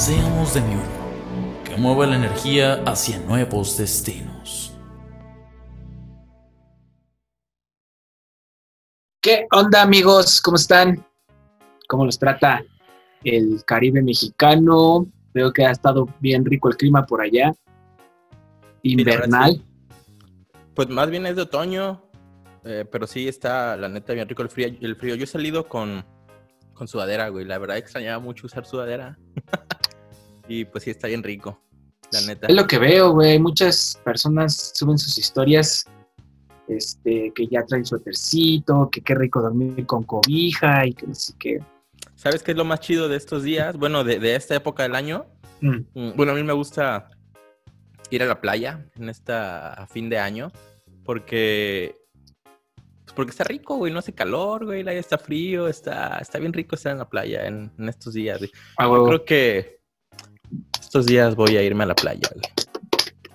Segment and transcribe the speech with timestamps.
[0.00, 4.74] Seamos de mi uno, que mueva la energía hacia nuevos destinos.
[9.20, 10.40] ¿Qué onda amigos?
[10.40, 11.06] ¿Cómo están?
[11.86, 12.64] ¿Cómo los trata
[13.24, 15.06] el Caribe mexicano?
[15.34, 17.52] Veo que ha estado bien rico el clima por allá.
[18.82, 19.62] Invernal.
[20.74, 22.02] Pues más bien es de otoño,
[22.64, 24.68] eh, pero sí está, la neta, bien rico el frío.
[24.80, 25.14] El frío.
[25.14, 26.06] Yo he salido con,
[26.72, 27.44] con sudadera, güey.
[27.44, 29.18] La verdad extrañaba mucho usar sudadera.
[30.50, 31.60] y pues sí está bien rico,
[32.12, 32.48] la neta.
[32.48, 33.38] Es lo que veo, güey.
[33.38, 35.86] Muchas personas suben sus historias
[36.66, 41.34] este, que ya traen suétercito, que qué rico dormir con cobija y que no sé
[41.38, 41.58] qué.
[42.16, 43.76] ¿Sabes qué es lo más chido de estos días?
[43.76, 45.26] Bueno, de, de esta época del año.
[45.60, 45.76] Mm.
[45.94, 47.08] Mm, Bueno, a mí me gusta
[48.10, 50.50] ir a la playa en esta a fin de año
[51.04, 51.96] porque
[53.04, 56.38] pues porque está rico, güey, no hace calor, güey, el aire está frío, está está
[56.38, 58.38] bien rico estar en la playa en, en estos días.
[58.38, 58.50] güey.
[58.78, 59.79] Ah, Yo creo que
[60.90, 62.42] estos días voy a irme a la playa, güey.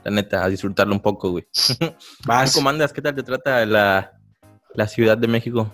[0.03, 1.47] La neta, a disfrutarlo un poco, güey.
[2.25, 2.91] Vas, ¿Cómo andas?
[2.91, 4.11] ¿Qué tal te trata la,
[4.73, 5.71] la Ciudad de México?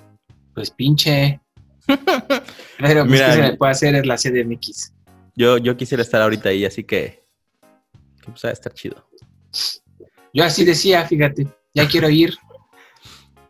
[0.54, 1.42] pues pinche.
[1.88, 4.94] Pero pues, Mira, ¿qué se le puede hacer es la CDMX.
[5.36, 7.24] Yo, yo quisiera estar ahorita ahí, así que,
[8.22, 9.04] que pues, va a estar chido.
[10.36, 12.36] Yo así decía, fíjate, ya quiero ir.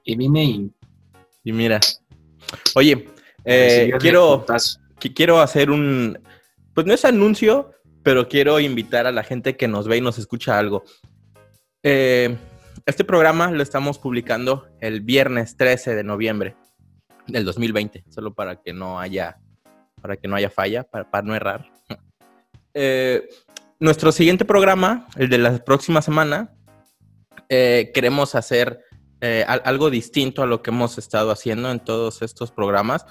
[0.05, 0.71] Y vine y
[1.43, 1.81] Y mira,
[2.75, 3.09] oye,
[3.43, 4.45] eh, quiero,
[5.13, 6.17] quiero hacer un,
[6.73, 7.73] pues no es anuncio,
[8.03, 10.83] pero quiero invitar a la gente que nos ve y nos escucha algo.
[11.83, 12.37] Eh,
[12.85, 16.55] este programa lo estamos publicando el viernes 13 de noviembre
[17.27, 19.39] del 2020, solo para que no haya,
[20.01, 21.69] para que no haya falla, para, para no errar.
[22.73, 23.27] Eh,
[23.81, 26.55] nuestro siguiente programa, el de la próxima semana,
[27.49, 28.79] eh, queremos hacer
[29.45, 33.05] al- algo distinto a lo que hemos estado haciendo en todos estos programas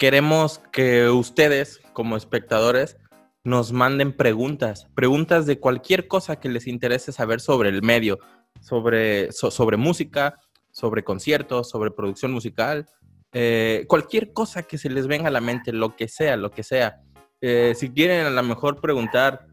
[0.00, 2.96] queremos que ustedes, como espectadores,
[3.44, 8.18] nos manden preguntas, preguntas de cualquier cosa que les interese saber sobre el medio,
[8.60, 10.38] sobre, so- sobre música,
[10.70, 12.86] sobre conciertos, sobre producción musical,
[13.32, 16.62] eh, cualquier cosa que se les venga a la mente, lo que sea, lo que
[16.62, 17.00] sea.
[17.40, 19.46] Eh, si quieren a lo mejor preguntar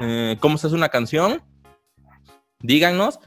[0.00, 1.42] eh, cómo se hace una canción,
[2.60, 3.18] díganos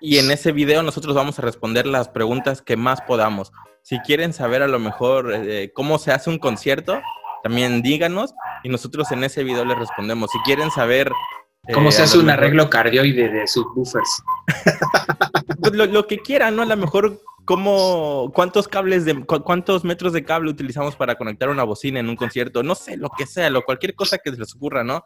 [0.00, 3.52] y en ese video nosotros vamos a responder las preguntas que más podamos.
[3.82, 5.32] Si quieren saber a lo mejor
[5.74, 7.00] cómo se hace un concierto,
[7.42, 10.30] también díganos y nosotros en ese video les respondemos.
[10.30, 11.12] Si quieren saber...
[11.66, 14.22] eh, ¿Cómo se a hace un mejor- arreglo cardioide de subwoofers?
[15.60, 16.62] pues, lo, lo que quieran, ¿no?
[16.62, 21.48] A lo mejor cómo, cuántos cables de, cu- cuántos metros de cable utilizamos para conectar
[21.48, 24.36] una bocina en un concierto, no sé, lo que sea, lo, cualquier cosa que se
[24.38, 25.04] les ocurra, ¿no?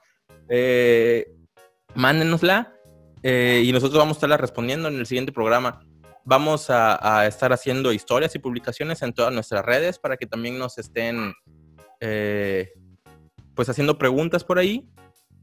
[0.49, 1.27] Eh,
[1.95, 2.75] mándenosla
[3.23, 5.81] eh, y nosotros vamos a estarla respondiendo en el siguiente programa.
[6.25, 10.59] Vamos a, a estar haciendo historias y publicaciones en todas nuestras redes para que también
[10.59, 11.33] nos estén
[12.05, 12.75] eh,
[13.55, 14.91] pues haciendo preguntas por ahí.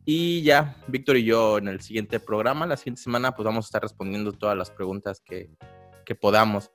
[0.05, 3.67] Y ya, Víctor y yo en el siguiente programa, la siguiente semana, pues vamos a
[3.67, 5.49] estar respondiendo todas las preguntas que,
[6.05, 6.71] que podamos.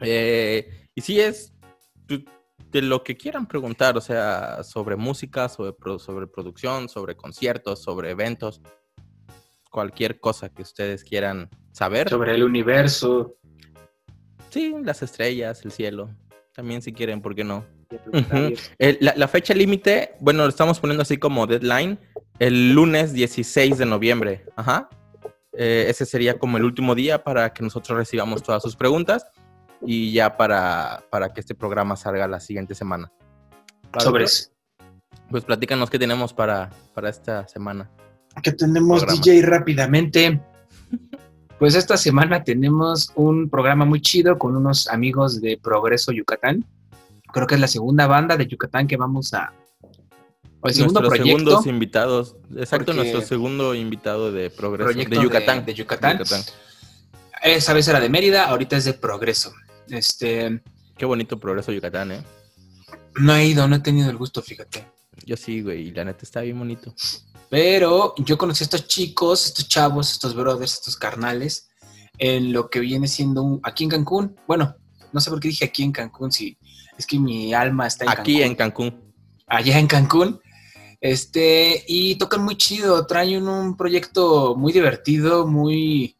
[0.00, 1.54] Eh, y sí es
[2.06, 2.20] pues,
[2.70, 8.10] de lo que quieran preguntar, o sea, sobre música, sobre, sobre producción, sobre conciertos, sobre
[8.10, 8.60] eventos,
[9.70, 12.08] cualquier cosa que ustedes quieran saber.
[12.08, 13.38] Sobre el universo.
[14.50, 16.10] Sí, las estrellas, el cielo.
[16.52, 17.75] También si quieren, ¿por qué no?
[19.00, 21.98] La, la fecha límite, bueno, lo estamos poniendo así como deadline,
[22.38, 24.44] el lunes 16 de noviembre.
[24.56, 24.88] Ajá.
[25.58, 29.26] Eh, ese sería como el último día para que nosotros recibamos todas sus preguntas
[29.80, 33.10] y ya para, para que este programa salga la siguiente semana.
[33.94, 34.50] ¿Va, Sobre eso.
[35.30, 37.90] Pues platícanos qué tenemos para, para esta semana.
[38.42, 39.22] que tenemos Programa.
[39.24, 40.40] DJ rápidamente.
[41.58, 46.66] Pues esta semana tenemos un programa muy chido con unos amigos de Progreso Yucatán.
[47.36, 49.52] Creo que es la segunda banda de Yucatán que vamos a...
[50.62, 51.38] O el segundo Nuestros proyecto.
[51.38, 52.36] segundos invitados.
[52.56, 54.90] Exacto, Porque- nuestro segundo invitado de Progreso.
[54.90, 55.58] Proyecto de Yucatán.
[55.58, 56.18] de- de Yucatán.
[57.42, 59.52] Esa vez era de Mérida, ahorita es de Progreso.
[59.90, 60.62] Este,
[60.96, 62.24] Qué bonito Progreso Yucatán, ¿eh?
[63.16, 64.86] no he ido, no he tenido el gusto, fíjate.
[65.26, 66.94] Yo sí, güey, y la neta está bien bonito.
[67.50, 71.68] Pero yo conocí a estos chicos, estos chavos, estos brothers, estos carnales,
[72.16, 74.36] en lo que viene siendo un, aquí en Cancún.
[74.46, 74.74] Bueno,
[75.12, 76.56] no sé por qué dije aquí en Cancún, si
[76.98, 78.42] es que mi alma está en Aquí Cancún.
[78.42, 79.14] en Cancún.
[79.46, 80.40] Allá en Cancún.
[81.00, 86.16] Este, y tocan muy chido, traen un proyecto muy divertido, muy,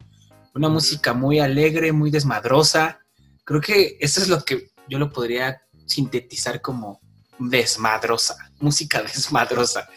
[0.53, 2.99] una música muy alegre, muy desmadrosa.
[3.43, 7.01] Creo que eso es lo que yo lo podría sintetizar como
[7.39, 9.89] desmadrosa, música desmadrosa.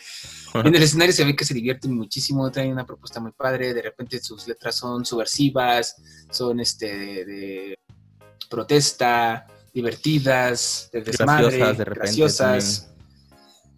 [0.53, 3.83] En el escenario se ve que se divierten muchísimo, traen una propuesta muy padre, de
[3.83, 5.94] repente sus letras son subversivas,
[6.29, 7.79] son este de,
[8.49, 12.91] protesta, divertidas, de desmadre, graciosas, graciosas.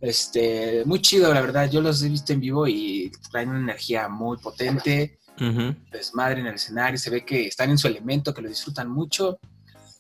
[0.00, 1.70] Este, muy chido, la verdad.
[1.70, 5.18] Yo los he visto en vivo y traen una energía muy potente.
[5.90, 9.38] Desmadre en el escenario, se ve que están en su elemento, que lo disfrutan mucho.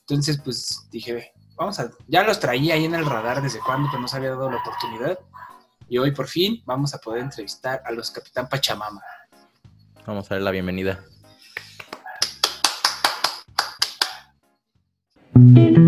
[0.00, 1.90] Entonces, pues dije, vamos a.
[2.06, 4.58] Ya los traía ahí en el radar desde cuando, pero no se había dado la
[4.58, 5.18] oportunidad.
[5.88, 9.02] Y hoy por fin vamos a poder entrevistar a los Capitán Pachamama.
[10.06, 11.04] Vamos a dar la bienvenida.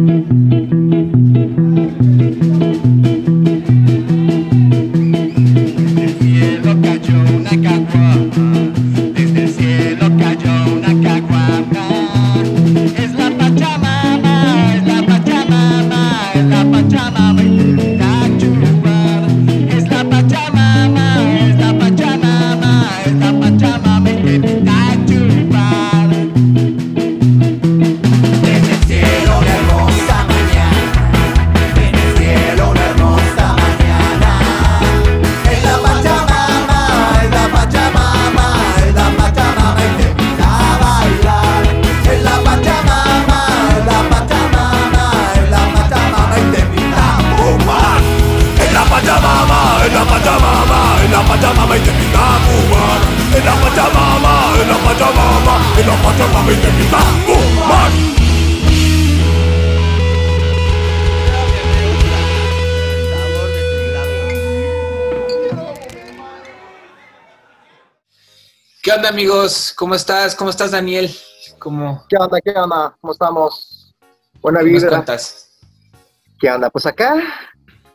[0.07, 0.44] thank you.
[69.15, 69.73] Amigos?
[69.77, 70.35] ¿Cómo estás?
[70.35, 71.11] ¿Cómo estás, Daniel?
[71.59, 72.05] ¿Cómo...
[72.09, 72.41] ¿Qué onda?
[72.41, 72.97] ¿Qué onda?
[73.01, 73.95] ¿Cómo estamos?
[74.41, 74.89] Buena vida.
[74.89, 75.61] cuentas?
[76.41, 76.69] ¿Qué onda?
[76.69, 77.23] Pues acá,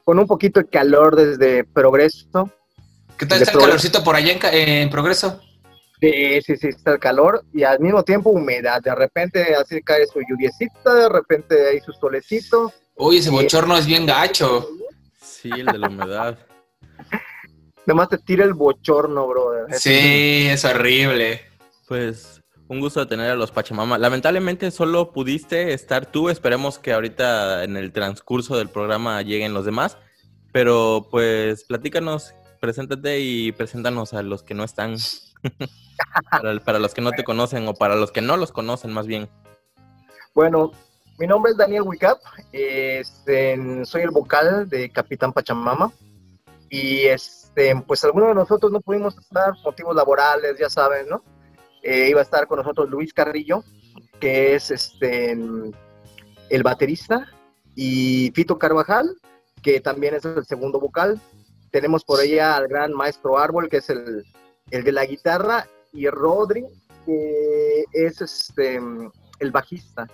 [0.04, 2.50] con un poquito de calor desde Progreso.
[3.20, 5.42] ¿Qué tal está el calorcito por allá en, Progreso?
[6.00, 8.82] Sí, sí, sí, está el calor y al mismo tiempo humedad.
[8.82, 12.72] De repente así cae su lluviecita, de repente hay su solecito.
[12.96, 14.70] Uy, ese bochorno es bien gacho.
[15.22, 16.38] Sí, el de la humedad.
[17.86, 19.66] Además te tira el bochorno, brother.
[19.78, 21.42] Sí, es horrible.
[21.90, 23.98] Pues un gusto de tener a los Pachamama.
[23.98, 26.30] Lamentablemente solo pudiste estar tú.
[26.30, 29.98] Esperemos que ahorita en el transcurso del programa lleguen los demás.
[30.54, 34.96] Pero pues platícanos, preséntate y preséntanos a los que no están.
[36.66, 39.30] para, los que no te conocen o para los que no los conocen más bien.
[40.34, 40.72] Bueno,
[41.18, 42.20] mi nombre es Daniel Wicap.
[42.52, 45.92] Este, soy el vocal de Capitán Pachamama.
[46.70, 51.24] Y es este, pues algunos de nosotros no pudimos estar, motivos laborales, ya saben, ¿no?
[51.82, 53.64] Eh, iba a estar con nosotros Luis Carrillo,
[54.20, 57.28] que es este, el baterista,
[57.76, 59.16] y Fito Carvajal,
[59.64, 61.20] que también es el segundo vocal.
[61.72, 64.26] Tenemos por allá al gran maestro Árbol, que es el,
[64.72, 66.66] el de la guitarra, y Rodri,
[67.06, 68.80] que es este,
[69.40, 70.08] el bajista.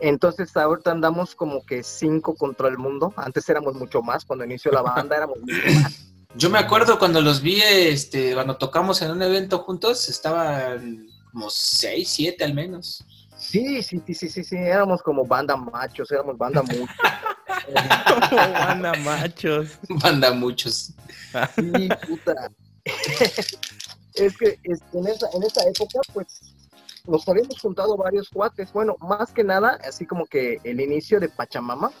[0.00, 3.12] Entonces ahorita andamos como que cinco contra el mundo.
[3.16, 6.04] Antes éramos mucho más, cuando inició la banda éramos mucho más.
[6.36, 11.50] Yo me acuerdo cuando los vi, este, cuando tocamos en un evento juntos, estaban como
[11.50, 13.04] seis, siete al menos.
[13.38, 16.88] Sí, sí, sí, sí, sí, sí, éramos como banda machos, éramos banda muchos.
[18.30, 19.78] banda machos.
[19.88, 20.92] Banda muchos.
[21.54, 22.50] Sí, puta.
[24.14, 26.40] es que en, esa, en esa época, pues,
[27.06, 28.72] nos habíamos juntado varios cuates.
[28.72, 31.92] Bueno, más que nada, así como que el inicio de Pachamama,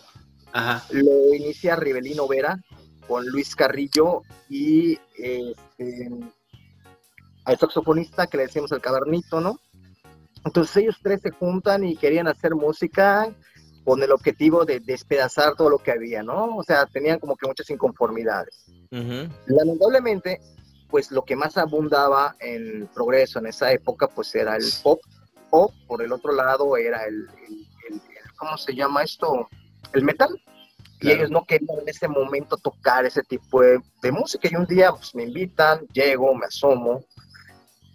[0.52, 0.84] Ajá.
[0.90, 2.58] lo inicia Rivelino Vera,
[3.06, 6.10] con Luis Carrillo y este,
[7.44, 9.58] al saxofonista que le decimos el cabernito, ¿no?
[10.44, 13.28] Entonces ellos tres se juntan y querían hacer música
[13.84, 16.56] con el objetivo de despedazar todo lo que había, ¿no?
[16.56, 18.66] O sea, tenían como que muchas inconformidades.
[18.90, 20.40] Lamentablemente,
[20.90, 25.00] pues lo que más abundaba en progreso en esa época, pues era el pop,
[25.50, 27.28] o por el otro lado era el
[28.36, 29.48] ¿cómo se llama esto?
[29.92, 30.30] El metal
[31.00, 33.80] y ellos no querían en ese momento tocar ese tipo de,
[34.10, 34.48] música.
[34.50, 37.04] Y un día pues, me invitan, llego, me asomo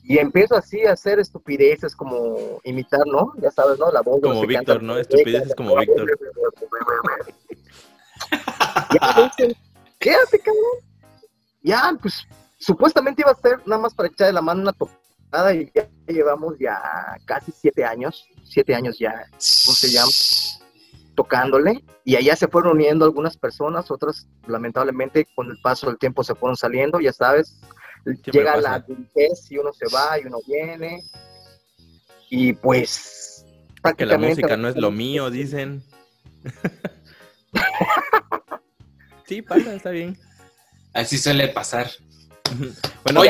[0.04, 3.34] y empiezo así a hacer estupideces como imitar, ¿no?
[3.42, 3.92] Ya sabes, ¿no?
[3.92, 4.22] La voz.
[4.22, 4.98] Como Víctor, ¿no?
[4.98, 6.10] Estupideces como Víctor.
[8.94, 9.56] ya me dicen,
[10.00, 10.80] quédate, cabrón.
[11.62, 15.72] Ya, pues supuestamente iba a ser nada más para echarle la mano una tocada y
[15.74, 16.82] ya llevamos ya
[17.26, 20.12] casi siete años, siete años ya, ¿cómo se llama?
[21.16, 26.24] tocándole y allá se fueron uniendo algunas personas, otras lamentablemente con el paso del tiempo
[26.24, 27.60] se fueron saliendo, ya sabes,
[28.06, 31.02] llega la adultez y uno se va y uno viene
[32.30, 33.34] y pues
[33.92, 35.84] que la música no es lo mío, dicen.
[39.28, 40.18] sí, pasa, está bien.
[40.94, 41.92] Así suele pasar.
[43.04, 43.22] Bueno,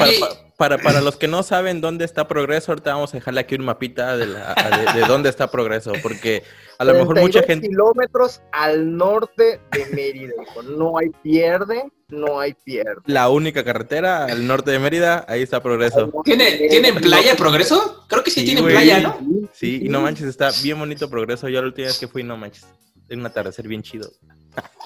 [0.56, 3.66] para, para, los que no saben dónde está Progreso, ahorita vamos a dejarle aquí un
[3.66, 6.44] mapita de, de, dónde está Progreso, porque
[6.78, 7.68] a lo mejor mucha gente...
[7.68, 10.34] kilómetros al norte de Mérida,
[10.78, 13.02] no hay pierde, no hay pierde.
[13.08, 16.12] La única carretera al norte de Mérida, ahí está Progreso.
[16.24, 18.06] ¿Tiene, ¿Tienen playa Progreso?
[18.08, 19.18] Creo que sí, tiene playa, ¿no?
[19.54, 21.50] Sí, y no manches, está bien bonito Progreso.
[21.50, 22.66] Yo la última vez que fui, no manches,
[23.10, 24.10] es un atardecer bien chido.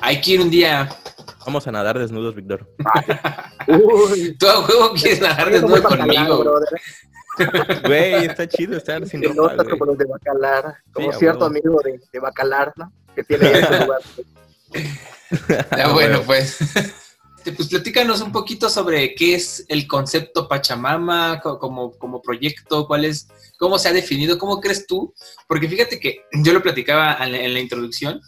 [0.02, 0.90] Hay que ir un día.
[1.46, 2.70] Vamos a nadar desnudos, Víctor.
[3.68, 4.36] Uy.
[4.40, 6.62] Tú a juego quieres nadar desnudo conmigo.
[7.86, 9.56] Güey, está chido estar sin ropa.
[9.56, 12.92] No como los de Bacalar, como cierto amigo de, de, Bacalar, ¿no?
[13.16, 14.02] Que tiene ese lugar.
[15.78, 16.58] Ya bueno, pues.
[17.56, 23.30] Pues platícanos un poquito sobre qué es el concepto Pachamama como, como proyecto, cuál es,
[23.58, 25.14] cómo se ha definido, cómo crees tú,
[25.48, 28.22] porque fíjate que yo lo platicaba en la introducción,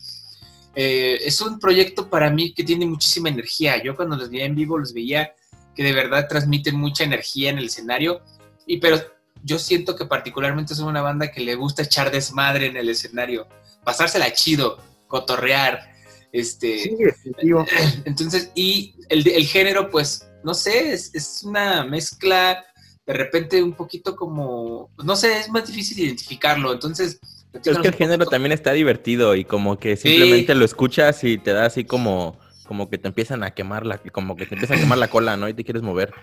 [0.76, 3.82] eh, es un proyecto para mí que tiene muchísima energía.
[3.82, 5.34] Yo cuando los veía en vivo los veía
[5.76, 8.22] que de verdad transmiten mucha energía en el escenario.
[8.66, 9.00] Y pero
[9.44, 13.48] yo siento que particularmente son una banda que le gusta echar desmadre en el escenario,
[13.84, 15.90] pasársela chido, cotorrear.
[16.32, 16.98] Este, sí,
[18.06, 22.64] entonces, y el, el, género, pues, no sé, es, es, una mezcla
[23.08, 26.72] de repente un poquito como, no sé, es más difícil identificarlo.
[26.72, 27.20] Entonces,
[27.54, 31.54] es que el género también está divertido y como que simplemente lo escuchas y te
[31.54, 32.38] da así como,
[32.68, 35.36] como que te empiezan a quemar la, como que te empieza a quemar la cola,
[35.38, 35.50] ¿no?
[35.50, 36.14] Y te quieres mover.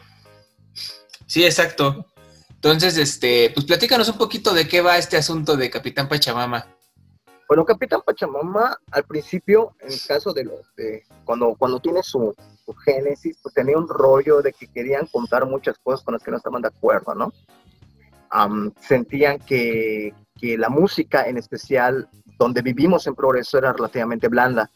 [1.27, 2.07] Sí, exacto.
[2.55, 6.67] Entonces, este, pues platícanos un poquito de qué va este asunto de Capitán Pachamama.
[7.49, 12.35] Bueno, Capitán Pachamama, al principio, en el caso de los de cuando, cuando tiene su,
[12.85, 16.39] génesis, pues tenía un rollo de que querían contar muchas cosas con las que no
[16.39, 17.33] estaban de acuerdo, ¿no?
[18.81, 24.71] sentían que, que la música en especial donde vivimos en Progreso era relativamente blanda.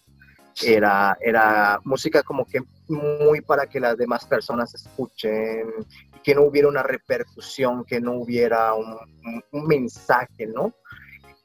[0.63, 5.67] Era, era música como que muy para que las demás personas escuchen,
[6.23, 8.99] que no hubiera una repercusión, que no hubiera un,
[9.53, 10.75] mensaje, ¿no?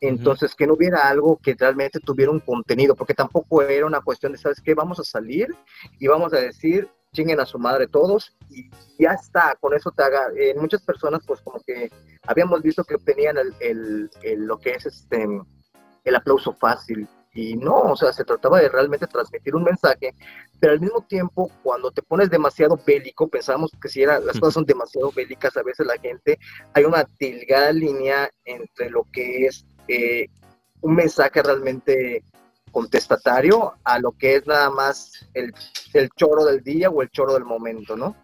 [0.01, 4.33] Entonces, que no hubiera algo que realmente tuviera un contenido, porque tampoco era una cuestión
[4.33, 4.73] de, ¿sabes qué?
[4.73, 5.55] Vamos a salir
[5.99, 8.69] y vamos a decir, chinguen a su madre todos y
[8.99, 10.27] ya está, con eso te haga.
[10.37, 11.89] Eh, muchas personas, pues como que
[12.27, 15.27] habíamos visto que obtenían el, lo que es este,
[16.03, 17.07] el aplauso fácil.
[17.33, 20.15] Y no, o sea, se trataba de realmente transmitir un mensaje,
[20.57, 24.53] pero al mismo tiempo, cuando te pones demasiado bélico, pensamos que si era, las cosas
[24.53, 26.39] son demasiado bélicas, a veces la gente,
[26.73, 30.27] hay una delgada línea entre lo que es eh,
[30.79, 32.23] un mensaje realmente
[32.71, 35.53] contestatario a lo que es nada más el,
[35.93, 38.15] el choro del día o el choro del momento, ¿no?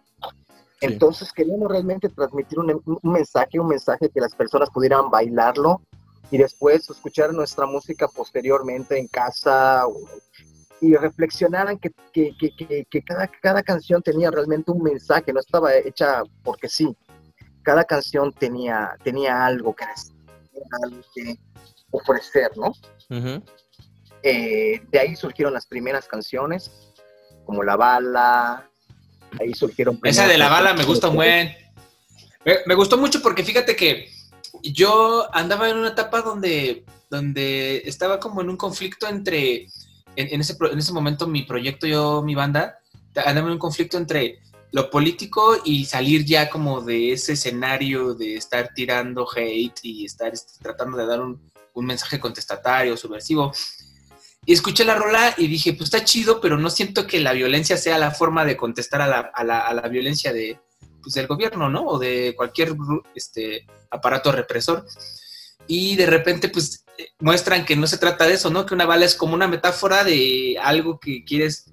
[0.82, 5.80] Entonces queríamos realmente transmitir un, un, mensaje, un mensaje que las personas pudieran bailarlo
[6.30, 9.84] y después escuchar nuestra música posteriormente en casa
[10.80, 15.72] y reflexionaran que, que, que, que, cada, cada canción tenía realmente un mensaje, no estaba
[15.76, 16.96] hecha porque sí.
[17.62, 19.84] Cada canción tenía, tenía algo que
[20.82, 21.38] algo que
[21.92, 22.72] ofrecer, ¿no?
[24.24, 26.92] Eh, de ahí surgieron las primeras canciones,
[27.44, 28.68] como La Bala,
[29.40, 29.98] ahí surgieron...
[30.02, 31.54] Esa de La Bala me gusta un buen.
[32.44, 34.08] Me, gustó mucho porque fíjate que
[34.62, 39.66] yo andaba en una etapa donde, donde estaba como en un conflicto entre,
[40.16, 42.78] en, ese, en ese momento mi proyecto, yo, mi banda,
[43.14, 44.40] andaba en un conflicto entre
[44.72, 50.32] lo político y salir ya como de ese escenario de estar tirando hate y estar
[50.32, 51.40] este, tratando de dar un,
[51.74, 53.52] un mensaje contestatario, subversivo.
[54.44, 57.76] Y escuché la rola y dije, pues está chido, pero no siento que la violencia
[57.76, 60.58] sea la forma de contestar a la, a la, a la violencia de,
[61.00, 61.86] pues, del gobierno, ¿no?
[61.86, 62.74] O de cualquier
[63.14, 64.84] este, aparato represor.
[65.68, 68.66] Y de repente, pues, eh, muestran que no se trata de eso, ¿no?
[68.66, 71.70] Que una bala es como una metáfora de algo que quieres,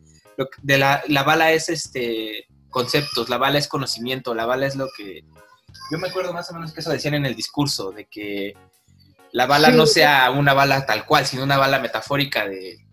[0.62, 4.88] de la, la bala es este conceptos, la bala es conocimiento, la bala es lo
[4.96, 5.24] que...
[5.92, 8.56] Yo me acuerdo más o menos que eso decían en el discurso, de que
[9.32, 12.86] la bala no sea una bala tal cual, sino una bala metafórica de...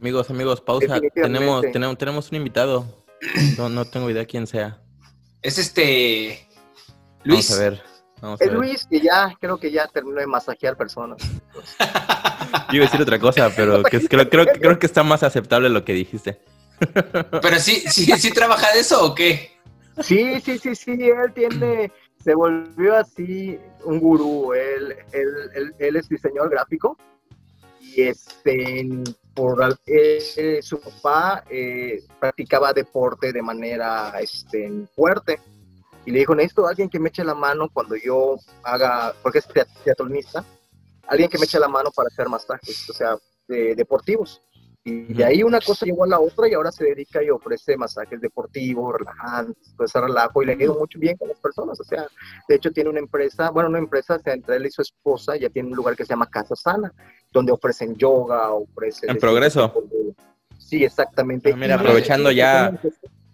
[0.00, 1.00] Amigos, amigos, pausa.
[1.14, 3.04] Tenemos, tenemos, tenemos un invitado.
[3.56, 4.80] No, no tengo idea quién sea.
[5.40, 6.46] Es este...
[7.22, 7.48] Luis.
[7.48, 7.82] Vamos a ver.
[8.20, 11.22] Vamos a es Luis que ya, creo que ya terminó de masajear personas.
[11.22, 15.68] Yo iba a decir otra cosa, pero que, creo, creo, creo que está más aceptable
[15.68, 16.40] lo que dijiste.
[17.40, 19.54] Pero sí, sí, sí trabaja de eso o qué?
[20.02, 21.92] Sí, sí, sí, sí, él tiene,
[22.24, 24.54] se volvió así un gurú.
[24.54, 26.96] Él, él, él, es diseñador gráfico
[27.80, 28.88] y este,
[29.34, 35.38] por eh, su papá eh, practicaba deporte de manera este, fuerte
[36.06, 39.48] y le dijo, necesito alguien que me eche la mano cuando yo haga, porque es
[39.84, 40.44] teatronista,
[41.06, 43.16] alguien que me eche la mano para hacer masajes, o sea,
[43.48, 44.42] deportivos.
[44.86, 47.74] Y de ahí una cosa llegó a la otra y ahora se dedica y ofrece
[47.74, 51.80] masajes deportivos, relajantes, todo ese relajo y le ha ido mucho bien con las personas.
[51.80, 52.06] O sea,
[52.46, 55.70] de hecho tiene una empresa, bueno, una empresa, entre él y su esposa, ya tiene
[55.70, 56.92] un lugar que se llama Casa Sana,
[57.32, 59.08] donde ofrecen yoga, ofrecen...
[59.08, 59.72] En progreso.
[60.58, 61.52] Sí, exactamente.
[61.52, 62.78] Ah, mira, aprovechando ya,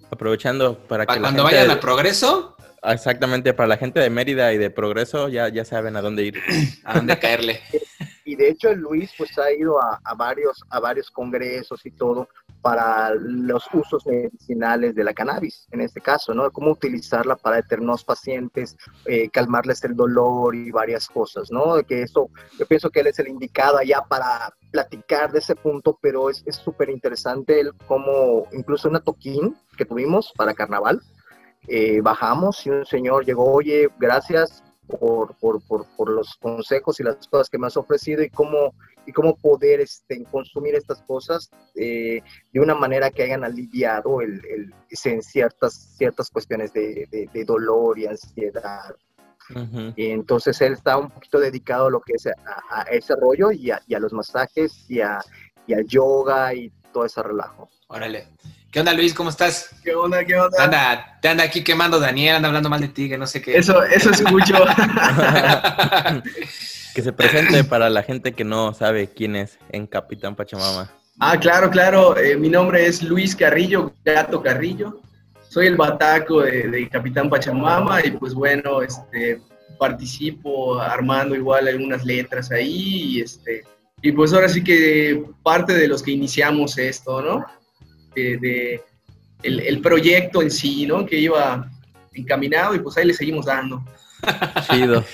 [0.09, 1.19] aprovechando para, que...
[1.19, 5.65] Cuando vayan a progreso, Exactamente, para la gente de Mérida y de Progreso ya, ya
[5.65, 6.41] saben a dónde ir.
[6.85, 7.61] a dónde caerle.
[8.31, 12.29] Y de hecho Luis pues ha ido a, varios, a varios congresos y todo
[12.63, 16.49] para los usos medicinales de la cannabis, en este caso, ¿no?
[16.53, 21.83] Cómo utilizarla para determinados pacientes, eh, calmarles el dolor y varias cosas, ¿no?
[21.83, 25.99] Que eso, yo pienso que él es el indicado allá para platicar de ese punto,
[26.01, 31.03] pero es súper interesante el cómo, incluso una toquín que tuvimos para carnaval,
[31.67, 37.03] eh, bajamos y un señor llegó, oye, gracias por, por, por, por, los consejos y
[37.03, 38.75] las cosas que me has ofrecido y cómo,
[39.07, 44.43] y cómo poder este, consumir estas cosas eh, de una manera que hayan aliviado el,
[44.47, 48.95] el, en ciertas, ciertas cuestiones de, de, dolor y ansiedad.
[49.97, 53.71] y entonces él está un poquito dedicado a lo que es a, ese rollo y
[53.71, 55.21] a, y a los masajes y, a,
[55.67, 57.69] y al yoga y todo ese relajo.
[57.89, 58.29] Órale.
[58.71, 59.13] ¿Qué onda, Luis?
[59.15, 59.71] ¿Cómo estás?
[59.83, 60.25] ¿Qué onda?
[60.25, 60.63] ¿Qué onda?
[60.63, 63.57] Anda, te anda aquí quemando Daniel, anda hablando mal de ti, que no sé qué.
[63.57, 64.55] Eso, eso escucho.
[66.95, 70.89] que se presente para la gente que no sabe quién es en Capitán Pachamama.
[71.19, 72.17] Ah, claro, claro.
[72.17, 75.01] Eh, mi nombre es Luis Carrillo, Gato Carrillo.
[75.49, 79.41] Soy el bataco de, Capitán Pachamama y pues bueno, este,
[79.81, 83.65] participo armando igual algunas letras ahí y este
[84.03, 87.45] y pues ahora sí que parte de los que iniciamos esto, ¿no?
[88.15, 88.83] De,
[89.43, 91.07] el, proyecto en sí, ¿no?
[91.07, 91.71] Que iba
[92.13, 93.85] encaminado y pues ahí le seguimos dando.
[94.71, 95.05] Chido.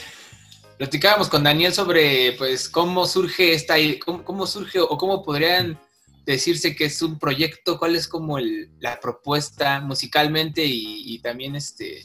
[0.78, 5.78] Platicábamos con Daniel sobre, pues, cómo surge esta, cómo, cómo surge o cómo podrían
[6.26, 12.04] decirse que es un proyecto, cuál es como la propuesta musicalmente y, también, este,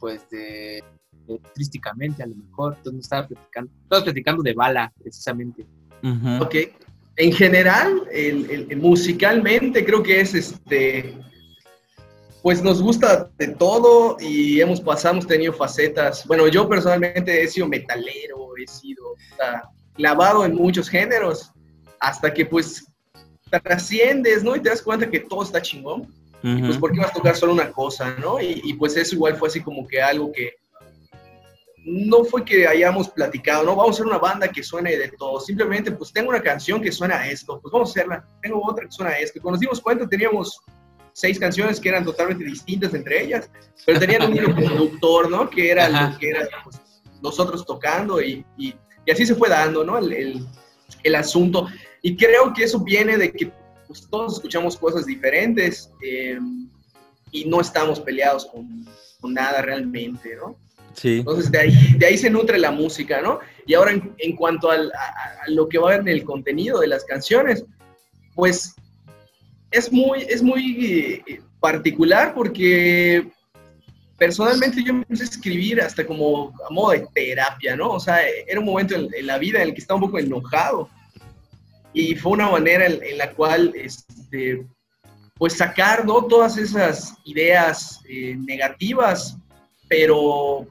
[0.00, 0.82] pues, de,
[1.44, 2.74] artísticamente a lo mejor.
[2.78, 5.66] Entonces, estaba platicando, estaba platicando de Bala, precisamente.
[6.40, 6.54] Ok
[7.16, 11.14] en general, el, musicalmente creo que es este,
[12.42, 16.26] pues nos gusta de todo y hemos pasado, hemos tenido facetas.
[16.26, 19.14] Bueno, yo personalmente he sido metalero, he sido
[19.94, 21.50] clavado en muchos géneros,
[22.00, 22.86] hasta que pues
[23.62, 24.54] trasciendes, ¿no?
[24.54, 26.12] Y te das cuenta que todo está chingón.
[26.42, 28.40] pues, ¿por qué vas a tocar solo una cosa, no?
[28.40, 30.52] Y, y, pues eso igual fue así como que algo que,
[31.86, 35.38] no fue que hayamos platicado, no, vamos a hacer una banda que suene de todo,
[35.38, 38.86] simplemente pues tengo una canción que suena a esto, pues vamos a hacerla, tengo otra
[38.86, 39.40] que suena a esto.
[39.40, 40.60] Cuando nos dimos cuenta teníamos
[41.12, 43.48] seis canciones que eran totalmente distintas entre ellas,
[43.86, 45.48] pero tenían un hilo conductor, ¿no?
[45.48, 46.80] Que era lo que era pues,
[47.22, 48.74] nosotros tocando y, y,
[49.08, 49.96] así se fue dando, ¿no?
[49.96, 50.44] El,
[51.04, 51.68] el, asunto.
[52.02, 53.52] Y creo que eso viene de que
[53.86, 56.40] pues, todos escuchamos cosas diferentes eh,
[57.30, 58.84] y no estamos peleados con,
[59.20, 60.56] con nada realmente, ¿no?
[61.02, 63.40] Entonces de ahí, de ahí se nutre la música, ¿no?
[63.66, 64.78] Y ahora en, cuanto a,
[65.48, 67.64] lo que va en el contenido de las canciones,
[68.34, 68.74] pues
[69.70, 73.28] es muy, es muy eh, particular porque
[74.16, 77.90] personalmente yo empecé a escribir hasta como a modo de terapia, ¿no?
[77.90, 80.88] O sea, era un momento en, la vida en el que estaba un poco enojado
[81.92, 84.66] y fue una manera en, la cual, este,
[85.34, 86.24] pues sacar, ¿no?
[86.24, 89.36] Todas esas ideas eh, negativas,
[89.88, 90.66] pero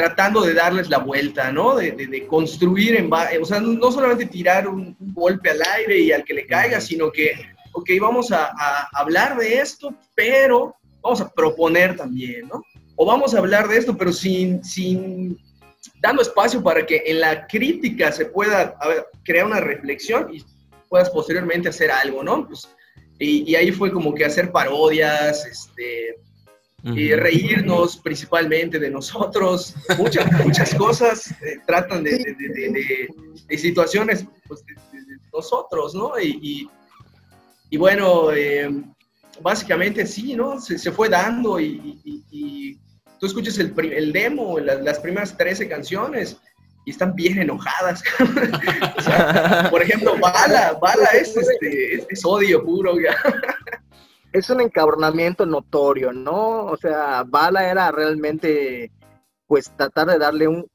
[0.00, 1.76] tratando de darles la vuelta, ¿no?
[1.76, 6.32] De, construir, en, o sea, no solamente tirar un, golpe al aire y al que
[6.32, 7.32] le caiga, sino que,
[7.72, 8.50] ok, vamos a,
[8.94, 12.62] hablar de esto, pero vamos a proponer también, ¿no?
[12.96, 15.38] O vamos a hablar de esto, pero sin, sin
[16.00, 18.78] dando espacio para que en la crítica se pueda
[19.22, 20.42] crear una reflexión y
[20.88, 22.46] puedas posteriormente hacer algo, ¿no?
[22.46, 22.68] Pues,
[23.18, 26.16] y, y, ahí fue como que hacer parodias, este,
[26.82, 29.74] y reírnos principalmente de nosotros.
[29.98, 33.08] Muchas, muchas cosas eh, tratan de, de,
[33.48, 34.74] de, situaciones pues, de,
[35.32, 36.18] nosotros, ¿no?
[36.20, 36.68] Y,
[37.70, 38.68] y, bueno, eh,
[39.40, 40.60] básicamente sí, ¿no?
[40.60, 42.78] Se, se fue dando y,
[43.18, 46.38] tú escuchas el, el demo, las, primeras 13 canciones
[46.84, 48.02] y están bien enojadas.
[49.70, 52.94] por ejemplo, Bala, Bala es, este, es, odio puro.
[54.32, 56.66] es un encabronamiento notorio, ¿no?
[56.66, 58.92] O sea, Bala era realmente,
[59.46, 60.66] pues, tratar de darle un,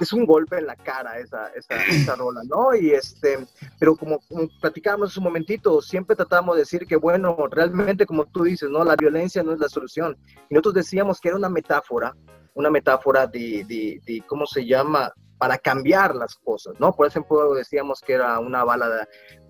[0.00, 2.74] es un golpe en la cara esa, esa, esa rola, ¿no?
[2.74, 3.46] Y este,
[3.78, 8.26] pero como, como platicábamos hace un momentito, siempre tratamos de decir que, bueno, realmente como
[8.26, 8.84] tú dices, ¿no?
[8.84, 10.16] La violencia no es la solución.
[10.48, 12.14] Y nosotros decíamos que era una metáfora,
[12.54, 15.12] una metáfora de, de, de ¿cómo se llama?
[15.38, 16.94] Para cambiar las cosas, ¿no?
[16.94, 19.06] Por ejemplo, decíamos que era una bala de,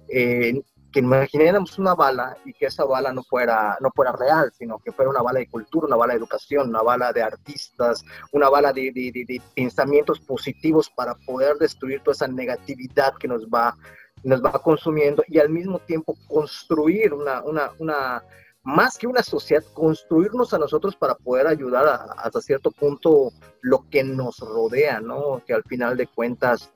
[0.08, 0.62] eh,
[0.94, 4.92] que imagináramos una bala y que esa bala no fuera, no fuera real, sino que
[4.92, 8.72] fuera una bala de cultura, una bala de educación, una bala de artistas, una bala
[8.72, 13.76] de, de, de, pensamientos positivos para poder destruir toda esa negatividad que nos va,
[14.22, 18.22] nos va consumiendo y al mismo tiempo construir una, una, una
[18.62, 23.84] más que una sociedad, construirnos a nosotros para poder ayudar a, hasta cierto punto lo
[23.90, 25.42] que nos rodea, ¿no?
[25.44, 26.70] Que al final de cuentas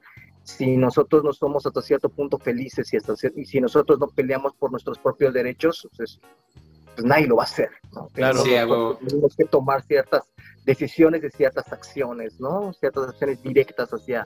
[0.48, 4.54] si nosotros no somos hasta cierto punto felices y, hasta, y si nosotros no peleamos
[4.54, 6.18] por nuestros propios derechos, pues,
[6.94, 7.68] pues nadie lo va a hacer.
[7.92, 8.08] ¿no?
[8.14, 8.50] Claro, sí,
[9.06, 10.22] tenemos que tomar ciertas
[10.64, 12.72] decisiones y ciertas acciones, ¿no?
[12.72, 14.24] Ciertas acciones directas hacia,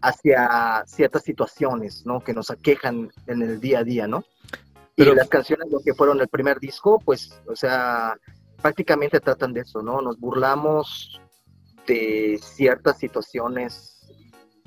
[0.00, 2.20] hacia ciertas situaciones, ¿no?
[2.20, 4.24] Que nos aquejan en el día a día, ¿no?
[4.96, 5.12] Pero...
[5.12, 8.16] Y las canciones, lo que fueron el primer disco, pues, o sea,
[8.62, 10.00] prácticamente tratan de eso, ¿no?
[10.00, 11.20] Nos burlamos
[11.86, 13.99] de ciertas situaciones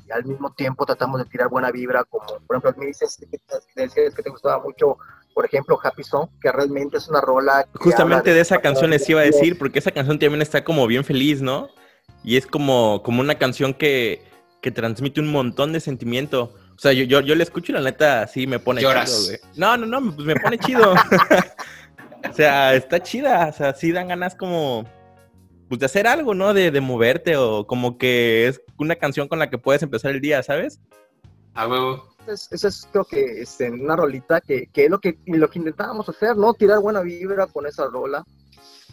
[0.05, 3.39] y al mismo tiempo tratamos de tirar buena vibra, como por ejemplo me dices que,
[3.75, 4.97] decías que te gustaba mucho,
[5.33, 7.67] por ejemplo, Happy Song, que realmente es una rola...
[7.75, 11.03] Justamente de, esa canción les iba a decir, porque esa canción también está como bien
[11.03, 11.69] feliz, ¿no?
[12.23, 14.23] Y es como, como una canción que,
[14.61, 16.53] que transmite un montón de sentimiento.
[16.75, 18.93] O sea, yo, yo, yo le escucho y la neta sí me pone chido,
[19.25, 19.39] güey.
[19.55, 20.93] No, no, no, pues me pone chido.
[22.29, 23.47] o sea, está chida.
[23.47, 24.85] O sea, sí dan ganas como
[25.69, 26.53] pues de hacer algo, ¿no?
[26.53, 30.21] De, de, moverte o como que es una canción con la que puedes empezar el
[30.21, 30.79] día, ¿sabes?
[31.53, 32.13] A huevo.
[32.27, 35.59] Esa es, creo que es este, una rolita que, que es lo que, lo que
[35.59, 36.53] intentábamos hacer, ¿no?
[36.53, 38.23] Tirar buena vibra con esa rola.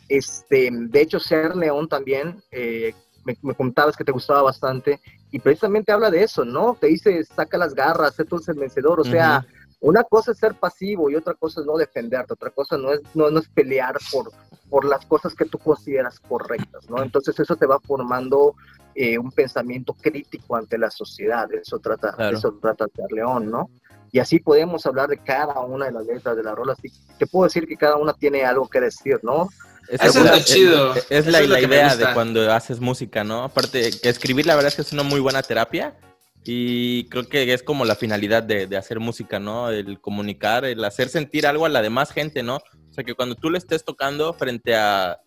[0.09, 2.93] Este, de hecho, Ser León también, eh,
[3.25, 6.77] me, me, contabas que te gustaba bastante, y precisamente habla de eso, ¿no?
[6.81, 9.47] Te dice, saca las garras, sé tú el vencedor, o sea,
[9.79, 13.01] una cosa es ser pasivo y otra cosa es no defenderte, otra cosa no es,
[13.15, 14.33] no, no es pelear por,
[14.71, 17.03] por las cosas que tú consideras correctas, ¿no?
[17.03, 18.55] Entonces eso te va formando
[18.95, 23.69] eh, un pensamiento crítico ante la sociedad, eso trata, eso trata de León, ¿no?
[24.13, 27.27] Y así podemos hablar de cada una de las letras de la rola, así te
[27.27, 29.49] puedo decir que cada una tiene algo que decir, ¿no?
[29.89, 30.95] eso es chido.
[31.09, 33.43] Es, la, la idea de cuando haces música, ¿no?
[33.43, 35.97] Aparte, que escribir la verdad es que es una muy buena terapia
[36.45, 39.71] y creo que es como la finalidad de, de, hacer música, ¿no?
[39.71, 42.61] El comunicar, el hacer sentir algo a la demás gente, ¿no?
[42.91, 45.19] O sea, que cuando tú le estés tocando frente a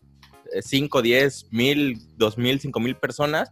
[0.62, 3.50] 5, 10, 1000, 2000, 5000 personas,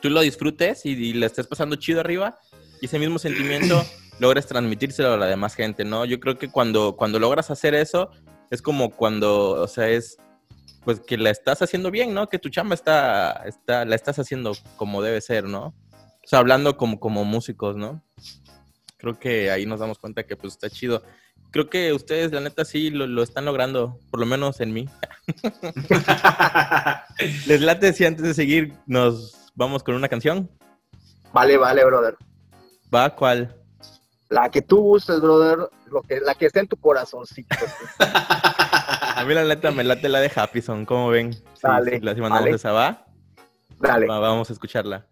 [0.00, 2.38] tú lo disfrutes y, le estés pasando chido arriba
[2.80, 3.84] y ese mismo sentimiento
[4.18, 6.04] logres transmitírselo a la demás gente, ¿no?
[6.04, 8.10] Yo creo que cuando, cuando logras hacer eso,
[8.50, 10.16] es como cuando, o sea, es
[10.84, 12.28] pues que la estás haciendo bien, ¿no?
[12.28, 15.68] Que tu chamba está, está, la estás haciendo como debe ser, ¿no?
[15.68, 18.02] O sea, hablando como, como músicos, ¿no?
[18.98, 21.02] Creo que ahí nos damos cuenta que pues está chido.
[21.54, 24.88] Creo que ustedes, la neta, sí lo, lo están logrando, por lo menos en mí.
[27.46, 30.50] ¿Les late si antes de seguir nos vamos con una canción?
[31.32, 32.16] Vale, vale, brother.
[32.92, 33.14] ¿Va?
[33.14, 33.54] ¿Cuál?
[34.30, 37.54] La que tú gustes, brother, lo que, la que esté en tu corazoncito.
[38.00, 41.34] A mí la neta me late la de Happy Song, ¿cómo ven?
[41.34, 43.06] Sí, Dale, la si mandamos esa, ¿va?
[43.78, 44.08] Dale.
[44.08, 45.06] Va, vamos a escucharla.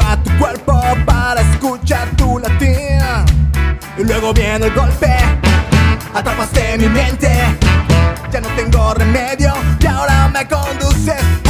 [0.00, 3.00] a tu cuerpo para escuchar tu latir.
[3.98, 5.14] Y luego viene el golpe,
[6.14, 7.30] atrapaste mi mente.
[8.30, 11.45] Ya no tengo remedio y ahora me conduces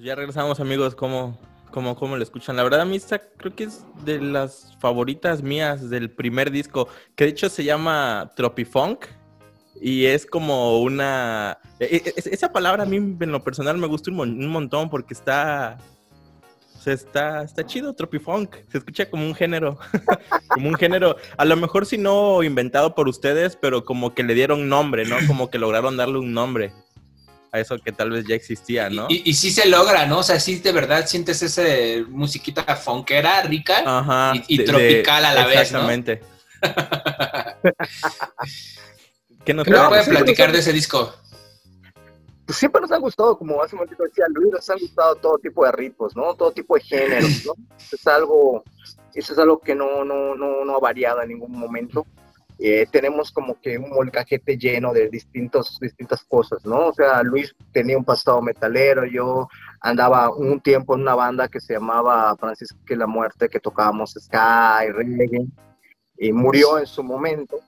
[0.00, 0.94] Pues ya regresamos, amigos.
[0.94, 1.38] ¿Cómo,
[1.70, 2.56] cómo, cómo lo escuchan?
[2.56, 6.88] La verdad, a mí esta creo que es de las favoritas mías del primer disco,
[7.14, 9.04] que de hecho se llama Tropifunk.
[9.78, 11.58] Y es como una...
[11.78, 14.88] e- e- esa palabra a mí en lo personal me gusta un, mon- un montón
[14.88, 15.76] porque está...
[16.86, 18.56] O está, está chido, Tropifunk.
[18.72, 19.78] Se escucha como un género.
[20.48, 24.32] como un género, a lo mejor si no inventado por ustedes, pero como que le
[24.32, 25.16] dieron nombre, ¿no?
[25.26, 26.72] Como que lograron darle un nombre
[27.52, 29.06] a eso que tal vez ya existía, ¿no?
[29.08, 30.18] Y, y sí se logra, ¿no?
[30.18, 33.82] O sea, sí de verdad sientes ese musiquita funkera, rica.
[33.84, 34.32] Ajá.
[34.48, 35.90] Y- y tropical a la vez, ¿no?
[35.90, 36.22] Exactamente.
[39.44, 40.14] ¿Qué nos ¿Qué me pueden puede decir?
[40.14, 41.12] platicar de ese disco?
[42.46, 45.38] pues siempre nos han gustado, como hace un momento decía Luis, nos han gustado todo
[45.38, 46.34] tipo de ritmos, ¿no?
[46.34, 47.54] Todo tipo de géneros, ¿no?
[47.92, 48.64] Es algo,
[49.14, 52.04] eso es algo que no, no, no, no ha variado en ningún momento.
[52.62, 56.88] Eh, tenemos como que un molcajete lleno de distintos, distintas cosas, ¿no?
[56.88, 59.48] O sea, Luis tenía un pasado metalero, yo
[59.80, 64.14] andaba un tiempo en una banda que se llamaba Francisco que la Muerte, que tocábamos
[64.20, 65.46] ska y reggae,
[66.18, 67.60] y murió en su momento,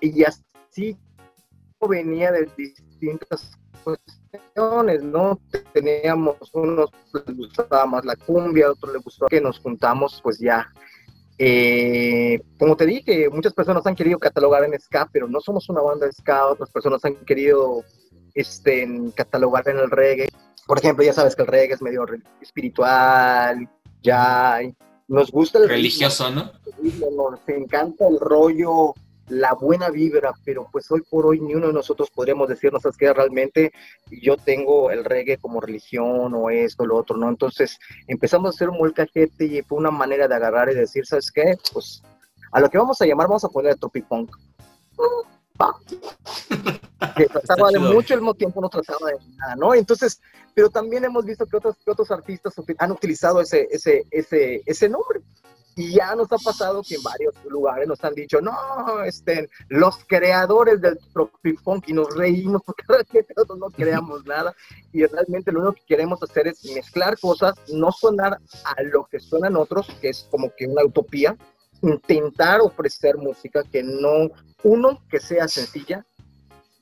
[0.00, 0.96] y así
[1.88, 5.40] venía de distintas cuestiones, ¿no?
[5.72, 6.90] Teníamos unos
[7.26, 10.72] les gustaba más la cumbia, otros les gustaba que nos juntamos, pues ya.
[11.38, 15.80] Eh, como te dije, muchas personas han querido catalogar en ska, pero no somos una
[15.80, 17.84] banda de ska, otras personas han querido
[18.34, 20.28] este, catalogar en el reggae.
[20.66, 22.04] Por ejemplo, ya sabes que el reggae es medio
[22.40, 23.68] espiritual,
[24.02, 24.60] ya
[25.06, 26.52] nos gusta el ritmo, Religioso, ¿no?
[26.82, 28.94] ritmo, nos encanta el rollo,
[29.28, 32.96] la buena vibra, pero pues hoy por hoy ni uno de nosotros podríamos decirnos es
[32.96, 33.72] que realmente
[34.10, 37.28] yo tengo el reggae como religión o esto, lo otro, ¿no?
[37.28, 41.30] Entonces empezamos a hacer un molcajete y fue una manera de agarrar y decir, ¿sabes
[41.30, 41.56] qué?
[41.72, 42.02] Pues
[42.52, 44.34] a lo que vamos a llamar, vamos a poner tropipunk.
[44.96, 45.28] Mm,
[45.60, 45.74] va.
[47.16, 49.74] Que trataba de mucho al mismo tiempo no trataba de nada, ¿no?
[49.74, 50.20] Entonces,
[50.54, 54.88] pero también hemos visto que otros, que otros artistas han utilizado ese, ese, ese, ese
[54.88, 55.20] nombre.
[55.78, 59.96] Y ya nos ha pasado que en varios lugares nos han dicho, no, este, los
[60.08, 64.52] creadores del Tropifunk y nos reímos porque realmente nosotros no creamos nada
[64.92, 69.20] y realmente lo único que queremos hacer es mezclar cosas, no sonar a lo que
[69.20, 71.36] suenan otros, que es como que una utopía,
[71.80, 74.32] intentar ofrecer música que no,
[74.64, 76.04] uno, que sea sencilla,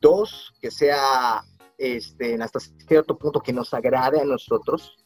[0.01, 1.45] dos, que sea
[1.77, 4.97] este, hasta cierto punto que nos agrade a nosotros,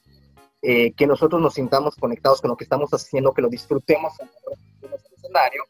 [0.63, 4.29] eh, que nosotros nos sintamos conectados con lo que estamos haciendo, que lo disfrutemos en
[4.83, 5.65] el escenario.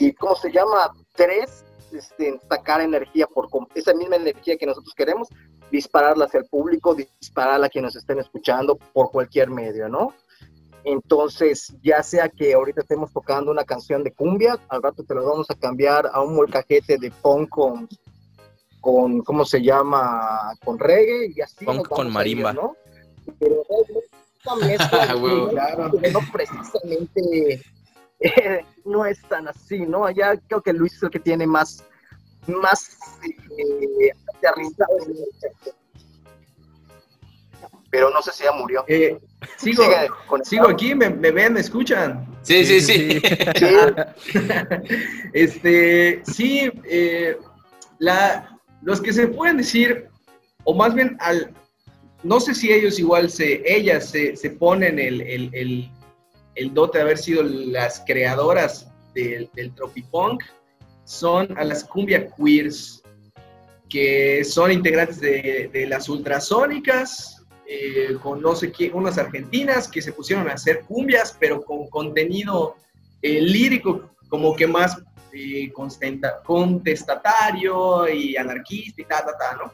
[0.00, 0.92] Y, ¿cómo se llama?
[1.14, 5.28] Tres, este, sacar energía por esa misma energía que nosotros queremos,
[5.70, 10.14] dispararla hacia el público, dispararla a quienes nos estén escuchando por cualquier medio, ¿no?
[10.84, 15.24] Entonces, ya sea que ahorita estemos tocando una canción de cumbia, al rato te lo
[15.24, 17.88] vamos a cambiar a un molcajete de punk con,
[18.80, 20.52] con ¿cómo se llama?
[20.64, 21.64] Con reggae y así.
[21.64, 22.52] Punk con a ir, marimba.
[22.52, 22.76] ¿no?
[23.38, 23.64] Pero
[24.60, 25.06] mezcla
[26.02, 27.62] que no precisamente
[28.20, 30.04] eh, no es tan así, ¿no?
[30.04, 31.84] Allá creo que Luis es el que tiene más,
[32.46, 35.74] más eh, aterrizado en el.
[37.90, 38.84] Pero no sé si ya murió.
[38.88, 39.18] Eh,
[39.56, 39.84] sigo,
[40.44, 42.26] sigo aquí, me, me ven, me escuchan.
[42.42, 43.20] Sí, sí, sí.
[43.56, 44.38] Sí,
[45.34, 47.36] este, sí, eh,
[47.98, 50.08] la, los que se pueden decir,
[50.64, 51.54] o más bien, al,
[52.22, 55.90] no sé si ellos igual, se, ellas se, se ponen el, el,
[56.54, 60.42] el, dote de haber sido las creadoras del, del tropipunk,
[61.04, 63.02] son a las cumbia queers,
[63.88, 70.02] que son integrantes de, de las ultrasónicas, eh, con no sé qué, unas argentinas que
[70.02, 72.76] se pusieron a hacer cumbias, pero con contenido
[73.22, 75.72] eh, lírico como que más eh,
[76.44, 79.72] contestatario y anarquista y ta, ta, ta, ¿no?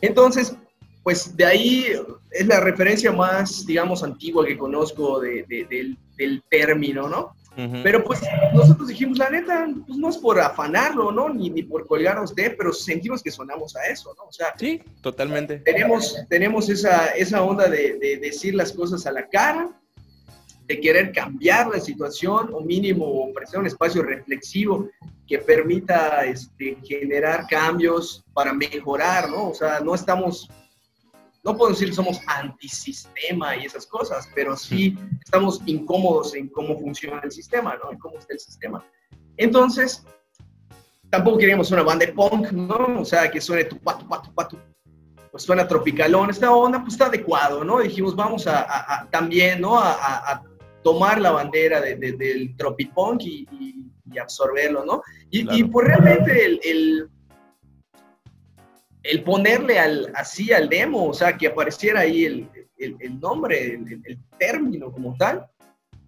[0.00, 0.56] Entonces,
[1.02, 1.86] pues de ahí
[2.30, 7.34] es la referencia más, digamos, antigua que conozco de- de- del, del término, ¿no?
[7.82, 8.20] Pero pues
[8.54, 11.28] nosotros dijimos, la neta, pues no es por afanarlo, ¿no?
[11.28, 14.24] Ni, ni por colgarnos de, pero sentimos que sonamos a eso, ¿no?
[14.24, 15.58] O sea, Sí, totalmente.
[15.58, 19.68] tenemos, tenemos esa, esa onda de, de decir las cosas a la cara,
[20.66, 24.88] de querer cambiar la situación o mínimo ofrecer un espacio reflexivo
[25.26, 29.50] que permita este, generar cambios para mejorar, ¿no?
[29.50, 30.48] O sea, no estamos,
[31.42, 36.78] no podemos decir que somos antisistema y esas cosas, pero sí estamos incómodos en cómo
[36.78, 37.90] funciona el sistema, ¿no?
[37.92, 38.84] En cómo está el sistema.
[39.36, 40.04] Entonces,
[41.08, 43.00] tampoco queríamos una banda de punk, ¿no?
[43.00, 44.58] O sea, que suene tu patu, patu, patu,
[45.30, 47.80] pues suena tropicalón, esta onda pues está adecuado, ¿no?
[47.80, 49.78] Dijimos, vamos a, a- a- también, ¿no?
[49.78, 50.42] A, a- a
[50.82, 55.02] tomar la bandera de- de- del tropipunk y, y- y absorberlo, ¿no?
[55.30, 55.58] Y, Claro.
[55.58, 57.08] y, pues realmente el, el,
[59.02, 63.74] el ponerle al, así al demo, o sea, que apareciera ahí el, el- el nombre,
[63.74, 65.46] el, el- término como tal,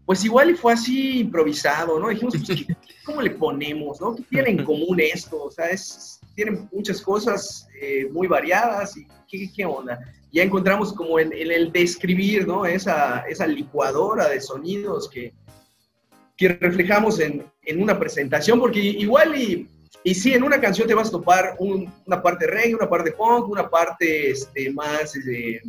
[0.07, 2.09] pues igual y fue así improvisado, ¿no?
[2.09, 4.14] Dijimos, pues, ¿qué- qué- ¿cómo le ponemos, no?
[4.16, 5.44] ¿Qué tiene en común esto?
[5.44, 9.98] O sea, es, tienen muchas cosas eh, muy variadas y ¿qué, qué onda?
[10.33, 12.64] Ya encontramos como en, en el describir, ¿no?
[12.64, 15.35] Esa, esa licuadora de sonidos que,
[16.37, 19.68] que reflejamos en, en una presentación, porque igual y,
[20.05, 23.12] y sí, en una canción te vas a topar un- una parte reggae, una parte
[23.12, 25.61] punk, una parte este, más, eh,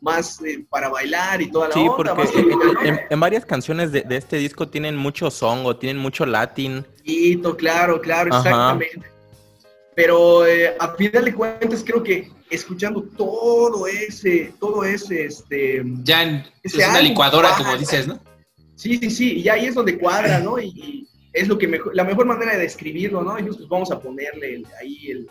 [0.00, 1.96] más eh, para bailar y toda la Sí, onda.
[1.96, 5.98] porque más en, en- en varias canciones de, de este disco tienen mucho songo, tienen
[6.00, 6.86] mucho latín.
[7.58, 8.48] Claro, claro, Ajá.
[8.48, 9.10] exactamente.
[9.94, 16.22] Pero eh, a final de cuentas creo que escuchando todo ese, todo ese, este, Ya
[16.22, 18.18] en- es una licuadora, ah, como dices, ¿no?
[18.74, 20.58] sí, sí, sí, y ahí es donde cuadra, ¿no?
[20.58, 23.38] Y, y es lo que mejor, la mejor manera de describirlo, ¿no?
[23.38, 25.28] Y pues vamos a ponerle el- ahí el-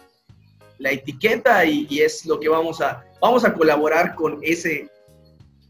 [0.79, 4.89] la etiqueta y, y es lo que vamos a, vamos a colaborar con ese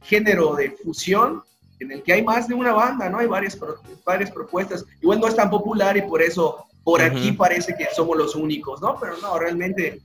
[0.01, 1.43] género de fusión
[1.79, 3.19] en el que hay más de una banda, ¿no?
[3.19, 3.57] Hay varias,
[4.05, 4.85] varias propuestas.
[5.01, 8.81] Igual no es tan popular y por eso por aquí parece que somos los únicos,
[8.81, 8.97] ¿no?
[8.99, 10.01] Pero no, realmente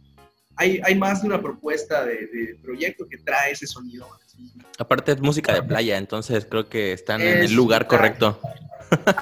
[0.57, 4.07] hay, hay más de una propuesta de, de proyecto que trae ese sonido.
[4.79, 8.41] Aparte es música de playa, entonces creo que están en el lugar correcto.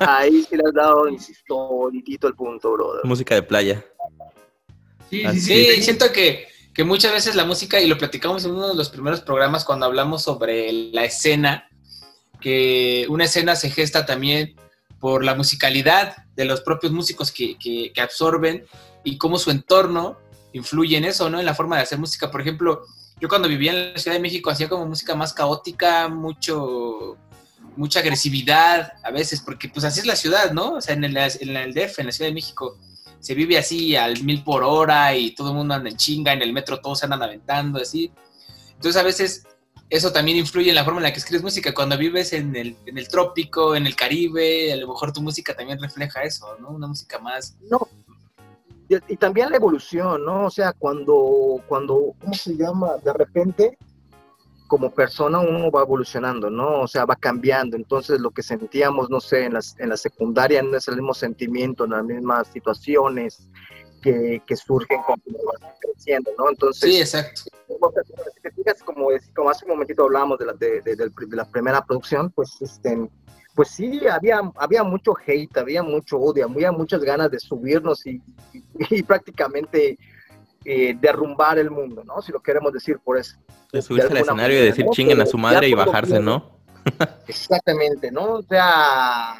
[0.01, 3.05] Ahí sí le has dado, insisto, el punto, brother.
[3.05, 3.85] Música de playa.
[5.11, 5.83] Sí, Así sí, Sí, sí.
[5.83, 9.21] siento que, que muchas veces la música, y lo platicamos en uno de los primeros
[9.21, 11.69] programas cuando hablamos sobre la escena,
[12.41, 14.55] que una escena se gesta también
[15.01, 18.65] por la musicalidad de los propios músicos que, que- que absorben
[19.05, 20.19] y cómo su entorno
[20.53, 21.39] influye en eso, ¿no?
[21.39, 22.31] En la forma de hacer música.
[22.31, 22.83] Por ejemplo,
[23.21, 27.17] yo cuando vivía en la Ciudad de México hacía como música más caótica, mucho
[27.77, 30.75] mucha agresividad a veces, porque pues así es la ciudad, ¿no?
[30.75, 32.79] O sea, en el, en el DF, en la Ciudad de México,
[33.21, 36.43] se vive así al mil por hora y todo el mundo anda en chinga, en
[36.43, 38.13] el metro todos se andan aventando, así.
[38.75, 39.45] Entonces a veces
[39.89, 41.75] eso también influye en la forma en la que escribes música.
[41.75, 45.55] Cuando vives en el, en el trópico, en el Caribe, a lo mejor tu música
[45.55, 46.71] también refleja eso, ¿no?
[46.71, 47.57] Una música más...
[47.71, 47.89] No.
[48.89, 50.47] Y, y también la evolución, ¿no?
[50.47, 52.97] O sea, cuando, cuando, ¿cómo se llama?
[53.03, 53.79] De repente,
[54.67, 56.81] como persona uno va evolucionando, ¿no?
[56.83, 57.77] O sea, va cambiando.
[57.77, 61.15] Entonces, lo que sentíamos, no sé, en, las, en la secundaria no es el mismo
[61.15, 63.49] sentimiento, en las mismas situaciones
[64.03, 66.49] que, que surgen cuando vas creciendo, ¿no?
[66.51, 67.43] Entonces, Sí, exacto.
[67.43, 71.37] si te fijas, como, como hace un momentito hablábamos de la, de, de- pri- de
[71.37, 73.09] la primera producción, pues, este,
[73.55, 78.21] pues sí, había, había mucho hate, había mucho odio, había muchas ganas de subirnos y,
[78.53, 79.99] y- y prácticamente
[80.69, 82.21] eh, derrumbar el mundo, ¿no?
[82.21, 83.37] Si lo queremos decir por eso.
[83.73, 84.91] De subirse al escenario y decir ¿no?
[84.91, 86.19] chinguen a su madre y bajarse.
[86.19, 86.59] ¿no?
[87.29, 88.35] Exactamente, ¿no?
[88.35, 89.37] O sea,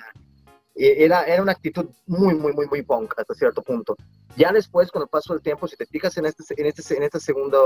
[0.77, 3.97] eh, era, era una actitud muy, muy, muy, muy punk hasta cierto punto.
[4.37, 7.03] Ya después, con el paso del tiempo, si te fijas en, este, en, este, en
[7.03, 7.59] esta segunda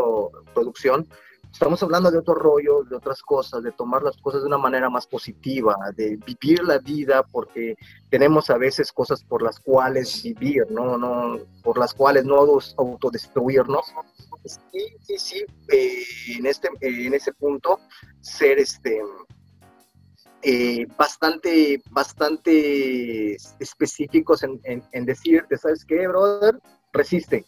[0.55, 1.07] producción,
[1.53, 4.89] estamos hablando de otro rollo, de otras cosas, de tomar las cosas de una manera
[4.89, 7.77] más positiva, de vivir la vida, porque
[8.09, 12.37] tenemos a veces cosas por las cuales vivir, no, no, por las cuales no
[12.77, 13.87] autodestruirnos.
[14.45, 16.03] Sí, sí, sí, eh,
[16.39, 17.79] en, este, en ese punto,
[18.21, 19.01] ser este
[20.43, 26.59] eh, bastante, bastante específicos en decirte, ¿sabes qué, brother?
[26.93, 27.45] Resiste.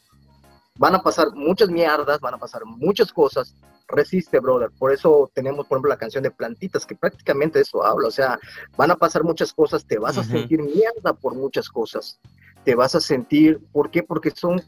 [0.79, 3.55] Van a pasar muchas mierdas, van a pasar muchas cosas.
[3.93, 4.71] Resiste, brother.
[4.79, 8.09] Por eso tenemos, por ejemplo, la canción de Plantitas, que prácticamente eso habla.
[8.09, 8.39] O sea,
[8.77, 12.19] van a pasar muchas cosas, te vas a sentir mierda por muchas cosas.
[12.65, 14.03] Te vas a sentir, ¿por qué?
[14.03, 14.63] Porque son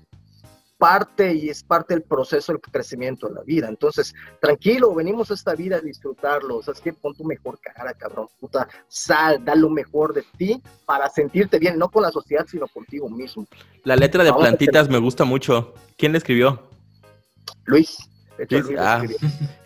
[0.79, 3.69] parte y es parte del proceso del crecimiento de la vida.
[3.69, 6.63] Entonces, tranquilo, venimos a esta vida a disfrutarlo.
[6.63, 6.93] ¿Sabes qué?
[6.93, 8.29] Pon tu mejor cara, cabrón.
[8.39, 12.67] Puta, sal, da lo mejor de ti para sentirte bien, no con la sociedad, sino
[12.69, 13.47] contigo mismo.
[13.85, 15.73] La letra de Vamos plantitas me gusta mucho.
[15.97, 16.69] ¿Quién la escribió?
[17.65, 17.97] Luis.
[18.39, 19.03] Hecho, ah.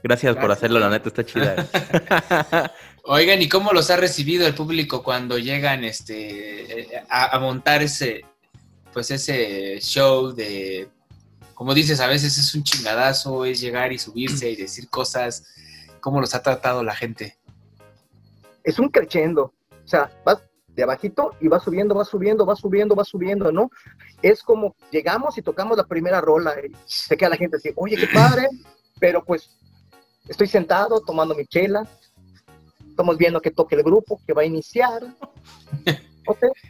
[0.02, 1.66] Gracias por hacerlo, la neta está chida.
[3.04, 8.24] Oigan, ¿y cómo los ha recibido el público cuando llegan este, a, a montar ese,
[8.92, 10.88] pues ese show de,
[11.54, 15.44] como dices, a veces es un chingadazo, es llegar y subirse y decir cosas,
[16.00, 17.38] ¿cómo los ha tratado la gente?
[18.68, 19.54] es un crescendo.
[19.84, 20.42] O sea, vas
[20.78, 23.68] de abajito y vas subiendo, vas subiendo, vas subiendo, vas subiendo, ¿no?
[24.22, 27.96] Es como llegamos y tocamos la primera rola y se queda la gente así, oye,
[27.96, 28.48] qué padre,
[29.00, 29.50] pero pues
[30.28, 31.84] estoy sentado tomando mi chela,
[32.88, 35.02] estamos viendo que toque el grupo, que va a iniciar.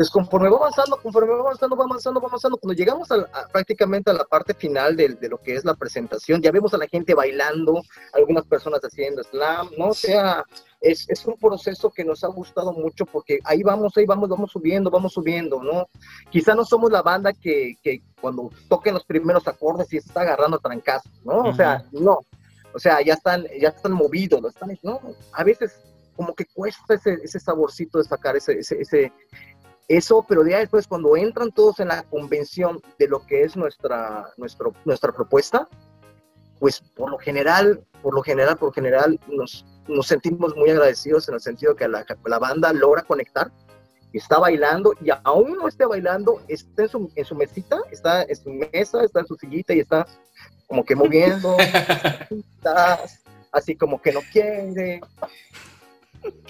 [0.00, 3.48] Entonces, conforme va avanzando, conforme va avanzando, va avanzando, va avanzando, cuando llegamos a, a-
[3.52, 6.78] prácticamente a la parte final de, de lo que es la presentación, ya vemos a
[6.78, 7.82] la gente bailando,
[8.14, 9.88] algunas personas haciendo slam, ¿no?
[9.88, 10.42] O sea,
[10.80, 14.50] es, es un proceso que nos ha gustado mucho porque ahí vamos, ahí vamos, vamos
[14.50, 15.86] subiendo, vamos subiendo, ¿no?
[16.30, 20.58] Quizá no somos la banda que, que cuando toquen los primeros acordes y está agarrando
[20.60, 21.40] trancazos, ¿no?
[21.42, 22.20] O sea, no.
[22.72, 24.98] O sea, ya están, ya están movidos, lo están, ¿no?
[25.34, 25.78] A veces
[26.16, 29.12] como que cuesta ese, ese saborcito de sacar ese, ese, ese-
[29.90, 34.32] eso, pero ya después cuando entran todos en la convención de lo que es nuestra,
[34.36, 35.68] nuestro, nuestra propuesta,
[36.60, 41.28] pues por lo general, por lo general, por lo general, nos, nos sentimos muy agradecidos
[41.28, 43.50] en el sentido que la, la banda logra conectar,
[44.12, 48.36] está bailando y aún no esté bailando, está en su, en su mesita, está en
[48.36, 50.06] su mesa, está en su sillita y está
[50.68, 51.56] como que moviendo,
[52.56, 53.00] está
[53.50, 55.00] así como que no quiere.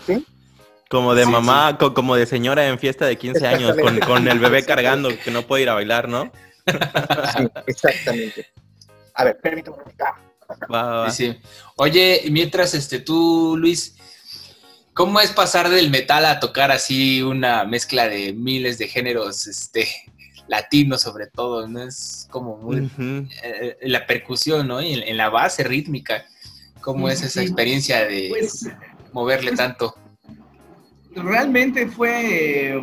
[0.07, 0.26] ¿Sí?
[0.91, 4.41] Como de mamá, co- como de señora en fiesta de 15 años, con, con el
[4.41, 6.32] bebé cargando, que no puede ir a bailar, ¿no?
[6.66, 8.47] Sí, exactamente.
[9.14, 9.76] A ver, permítame.
[9.76, 10.05] un momentito.
[10.72, 11.11] Va, va, va.
[11.12, 11.41] Sí, sí.
[11.76, 13.95] Oye, y mientras este, tú, Luis,
[14.93, 19.86] ¿cómo es pasar del metal a tocar así una mezcla de miles de géneros este,
[20.49, 21.68] latinos sobre todo?
[21.68, 21.84] ¿no?
[21.84, 22.91] Es como muy...
[23.45, 24.82] Eh, la percusión, ¿no?
[24.82, 26.26] Y en, en la base rítmica,
[26.80, 27.47] ¿cómo es esa Sí.
[27.47, 28.68] experiencia de Pues
[29.12, 29.95] moverle tanto?
[31.15, 32.81] Realmente fue.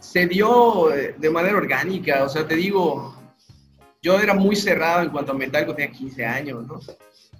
[0.00, 0.88] Se dio
[1.18, 3.16] de manera orgánica, o sea, te digo,
[4.00, 6.80] yo era muy cerrado en cuanto a metal cuando tenía 15 años, ¿no?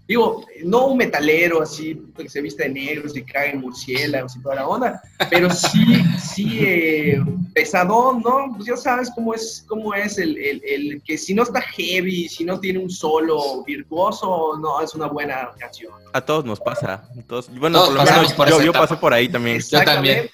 [0.09, 4.40] Digo, no un metalero así que se viste de negro, se cae en murciélagos y
[4.40, 7.20] toda la onda, pero sí, sí, eh,
[7.52, 8.52] pesadón, ¿no?
[8.54, 12.28] Pues ya sabes cómo es, cómo es el, el- el que si no está heavy,
[12.28, 15.92] si no tiene un solo virtuoso, no es una buena canción.
[16.12, 17.09] A todos nos pasa.
[17.26, 19.61] Todos- bueno, Todos por lo pasamos menos por yo, yo pasé por ahí también.
[19.61, 20.30] Yo también.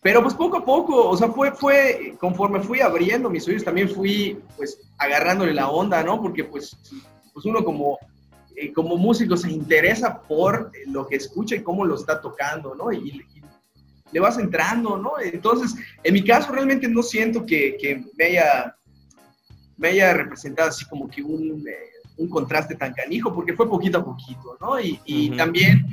[0.00, 3.88] Pero pues poco a poco, o sea, fue, fue, conforme fui abriendo mis oídos, también
[3.90, 6.22] fui, pues, agarrándole la onda, ¿no?
[6.22, 6.76] Porque, pues,
[7.34, 7.98] pues uno como,
[8.60, 12.92] eh, como músico se interesa por lo que escucha y cómo lo está tocando, ¿no?
[12.92, 13.42] Y, y
[14.10, 15.12] le vas entrando, ¿no?
[15.22, 18.74] Entonces, en mi caso, realmente no siento que, que me haya,
[19.76, 21.74] me haya representado así como que un, eh,
[22.16, 24.80] un contraste tan canijo, porque fue poquito a poquito, ¿no?
[24.80, 25.36] Y, y Ujú.
[25.36, 25.86] también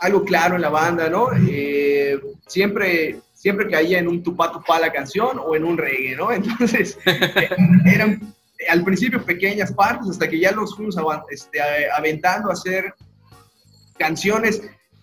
[0.00, 1.28] algo claro en la banda, ¿no?
[1.48, 6.30] Eh, siempre, siempre caía en un tupá tupá la canción o en un reggae, ¿no?
[6.32, 7.48] Entonces, eh,
[7.86, 8.20] eran eh,
[8.68, 10.96] al principio pequeñas partes hasta que ya los fuimos
[11.30, 12.94] este, aventando a hacer
[13.98, 14.62] canciones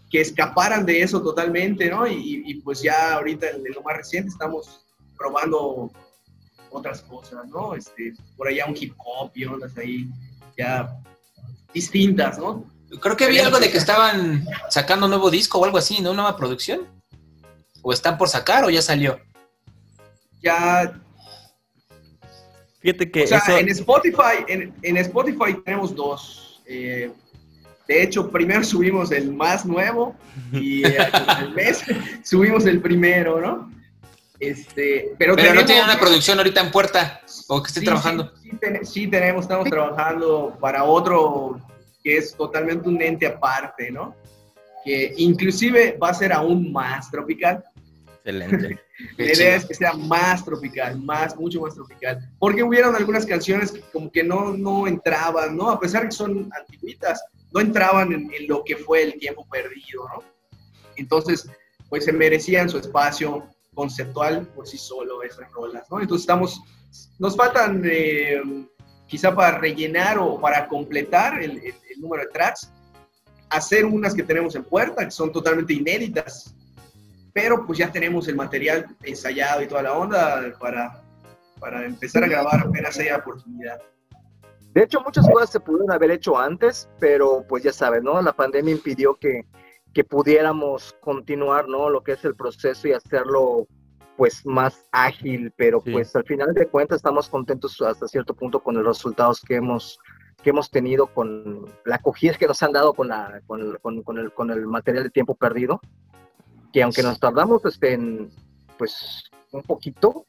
[0.09, 2.05] que escaparan de eso totalmente, ¿no?
[2.07, 4.85] Y, y, pues ya ahorita en lo más reciente estamos
[5.17, 5.91] probando
[6.69, 7.75] otras cosas, ¿no?
[7.75, 10.07] Este, por allá un hip hop y ondas ahí
[10.57, 10.95] ya
[11.73, 12.65] distintas, ¿no?
[12.99, 16.13] Creo que había algo de que estaban sacando un nuevo disco o algo así, ¿no?
[16.13, 16.81] Nueva producción.
[17.81, 19.19] ¿O están por sacar o ya salió?
[20.41, 21.01] Ya
[22.83, 23.57] Fíjate que O sea, eso...
[23.57, 26.61] en Spotify, en, en Spotify tenemos dos.
[26.67, 27.09] Eh,
[27.87, 30.15] de hecho, primero subimos el más nuevo
[30.51, 30.97] y eh,
[31.41, 31.83] el mes
[32.23, 33.71] subimos el primero, ¿no?
[34.39, 38.31] Este, pero, Pero no tienen una producción ahorita en puerta o que esté Sí, trabajando.
[38.41, 41.61] Sí, sí ten- sí tenemos, estamos trabajando para otro
[42.03, 44.13] que es totalmente un ente aparte, ¿no?
[44.83, 47.63] Que inclusive va a ser aún más tropical.
[48.23, 48.79] Excelente.
[49.17, 52.29] La idea es que sea más tropical, más, mucho más tropical.
[52.39, 55.69] Porque hubieron algunas canciones que como que no, no entraban, ¿no?
[55.69, 57.21] A pesar que son antiguitas,
[57.51, 60.23] no entraban en, en lo que fue el tiempo perdido, ¿no?
[60.95, 61.49] Entonces,
[61.89, 65.99] pues se merecían su espacio conceptual por sí solo esas rolas, ¿no?
[65.99, 66.61] Entonces estamos,
[67.19, 68.41] nos faltan eh,
[69.07, 72.71] quizá para rellenar o para completar el, el- el número de tracks,
[73.49, 76.55] hacer unas que tenemos en puerta, que son totalmente inéditas,
[77.33, 81.01] pero pues ya tenemos el material ensayado y toda la onda para,
[81.59, 83.79] para empezar a grabar apenas haya oportunidad.
[84.73, 88.19] De hecho, muchas cosas se pudieron haber hecho antes, pero pues ya sabes, ¿no?
[88.21, 89.45] La pandemia impidió que,
[89.93, 91.89] que pudiéramos continuar, ¿no?
[91.89, 93.67] Lo que es el proceso y hacerlo
[94.17, 95.91] pues más ágil, pero Sí.
[95.91, 99.99] pues al final de cuentas estamos contentos hasta cierto punto con los resultados que hemos
[100.43, 104.17] que hemos tenido con la acogida que nos han dado con la con, con- con
[104.17, 105.79] el, con el material de tiempo perdido
[106.73, 108.29] que aunque nos tardamos este, en,
[108.77, 110.25] pues un poquito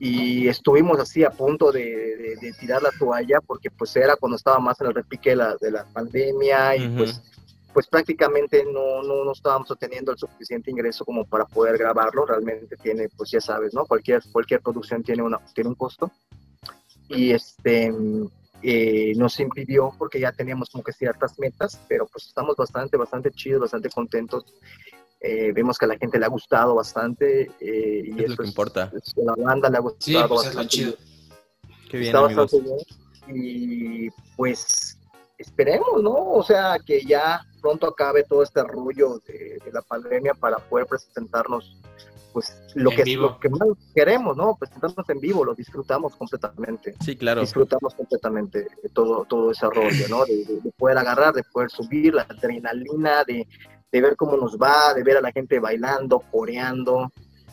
[0.00, 4.36] y estuvimos así a punto de, de- de tirar la toalla porque pues era cuando
[4.36, 7.22] estaba más en el repique de la, de la pandemia y pues
[7.74, 12.26] pues prácticamente no, no, no estábamos obteniendo el suficiente ingreso como para poder grabarlo.
[12.26, 13.86] Realmente tiene, pues ya sabes, ¿no?
[13.86, 16.10] Cualquier, cualquier producción tiene, una, tiene un costo.
[17.08, 17.90] Y este
[18.62, 23.30] eh, nos impidió porque ya teníamos como que ciertas metas, pero pues estamos bastante, bastante
[23.30, 24.44] chidos, bastante contentos.
[25.24, 28.46] Eh, vemos que a la gente le ha gustado bastante eh, y Es lo que
[28.48, 28.90] importa.
[28.92, 30.68] es- a la banda le ha gustado Sí, pues es lo bastante.
[30.68, 30.94] chido.
[31.90, 32.52] Qué bien, Está amigos.
[32.52, 32.68] bastante
[33.26, 33.36] bien.
[33.36, 34.98] Y pues
[35.38, 36.12] esperemos, ¿no?
[36.32, 40.86] O sea, que ya pronto acabe todo este rollo de, de la pandemia para poder
[40.86, 41.76] presentarnos,
[42.32, 43.22] pues lo En que, vivo.
[43.28, 44.56] lo que más queremos, ¿no?
[44.56, 46.94] Presentarnos en vivo, lo disfrutamos completamente.
[47.04, 47.42] Sí, claro.
[47.42, 50.24] Disfrutamos completamente de todo, todo ese rollo, ¿no?
[50.24, 53.46] De, de- de poder agarrar, de poder subir la adrenalina, de,
[53.92, 57.12] de ver cómo nos va, de ver a la gente bailando, coreando,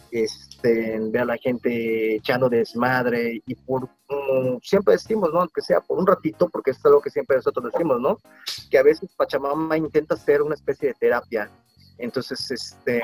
[0.10, 3.90] este, ver a la gente echando desmadre y por,
[4.64, 5.42] siempre decimos, ¿no?
[5.42, 8.18] Aunque sea por un ratito, porque es algo que siempre nosotros decimos, ¿no?
[8.72, 11.52] Que a veces Pachamama intenta ser una especie de terapia.
[11.98, 13.04] Entonces, este,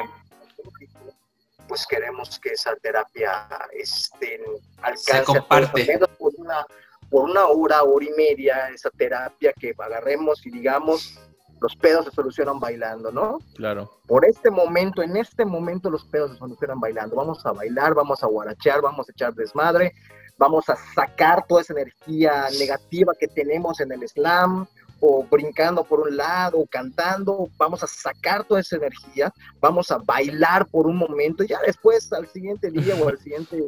[1.68, 4.42] pues queremos que esa terapia este,
[4.82, 6.00] alcance comparte.
[6.18, 6.66] por una,
[7.10, 11.20] por una hora, hora y media, esa terapia que agarremos y digamos,
[11.66, 13.40] los pedos se solucionan bailando, ¿no?
[13.56, 13.90] Claro.
[14.06, 17.16] por este momento, en este momento los pedos se solucionan bailando.
[17.16, 19.92] Vamos a bailar, vamos a guarachear, vamos a echar desmadre,
[20.38, 24.68] vamos a sacar toda esa energía negativa que tenemos en el slam,
[25.00, 29.98] o brincando por un lado, o cantando, vamos a sacar toda esa energía, vamos a
[29.98, 33.60] bailar por un momento, y ya después al siguiente día o al siguiente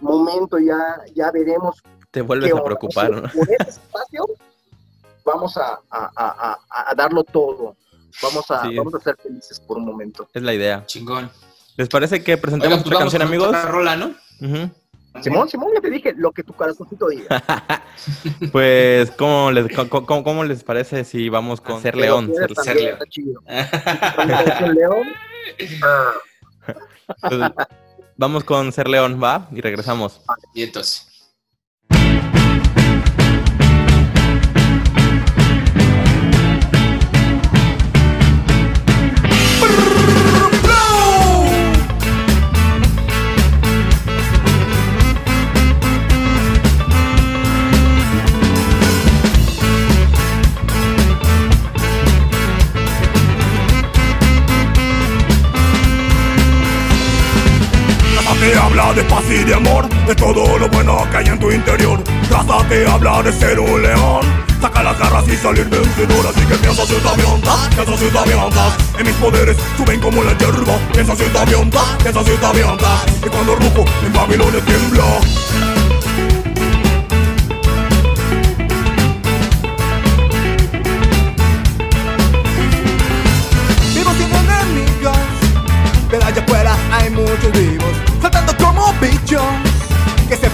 [0.00, 3.28] momento ya, ya veremos Te vuelves a preocupar, ¿no?
[3.28, 4.24] Por ese espacio
[5.24, 7.76] vamos a, a- a- a- a darlo todo.
[8.22, 8.76] Vamos a, Sí.
[8.76, 10.28] vamos a ser felices por un momento.
[10.32, 10.84] Es la idea.
[10.86, 11.30] Chingón.
[11.76, 13.48] ¿Les parece que presentemos pues otra vamos canción, amigos?
[13.48, 14.14] otra rola, ¿no?
[15.22, 17.26] Simón, Simón, ya te dije lo que tu corazoncito diga.
[18.52, 22.32] Pues, ¿cómo les, cómo, cómo- cómo les parece si vamos con Ser León?
[22.34, 23.38] Ser- también, Ser León.
[24.62, 25.06] un león,
[27.20, 27.40] pues,
[28.16, 29.48] vamos con Ser León, ¿va?
[29.52, 30.20] Y regresamos.
[30.54, 31.08] Y entonces.
[58.94, 62.02] De paz y de amor, de todo lo bueno que hay en tu interior.
[62.30, 64.20] Raza te habla de ser un león,
[64.60, 66.26] saca las garras y salir vencedor.
[66.26, 68.74] Así que piensa si avientas, piensa si avientas.
[68.98, 73.06] En mis poderes suben como la hierba, piensa si avientas, piensa si avientas.
[73.24, 75.73] Y cuando rujo en Babilonia tiembla.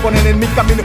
[0.02, 0.82] Ponen en mi camino.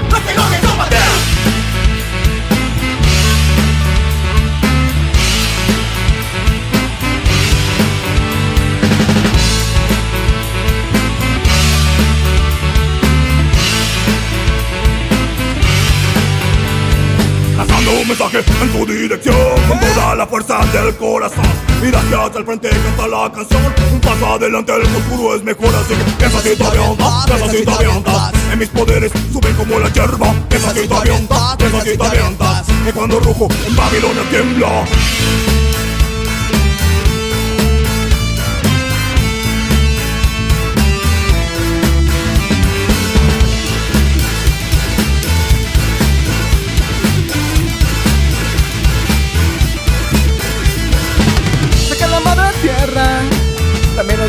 [18.06, 19.36] Un mensaje en tu dirección
[19.68, 21.44] con toda la fuerza del corazón.
[21.82, 23.74] Mira hacia el frente canta la canción.
[23.92, 25.74] Un paso adelante, el futuro es mejor.
[25.76, 28.34] Así que piensa si te avientas, piensa si te avientas.
[28.52, 30.34] En mis poderes suben como la hierba.
[30.50, 32.68] Piensa si te avientas, piensa si te avientas.
[32.86, 35.65] Que cuando rujo en Babilonia tiembla.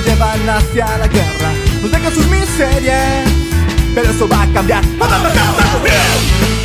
[0.00, 1.52] Llevan hacia la guerra.
[1.82, 3.28] Nos dejan sus miserias,
[3.94, 4.84] pero eso va a cambiar.
[4.84, 6.55] Sobre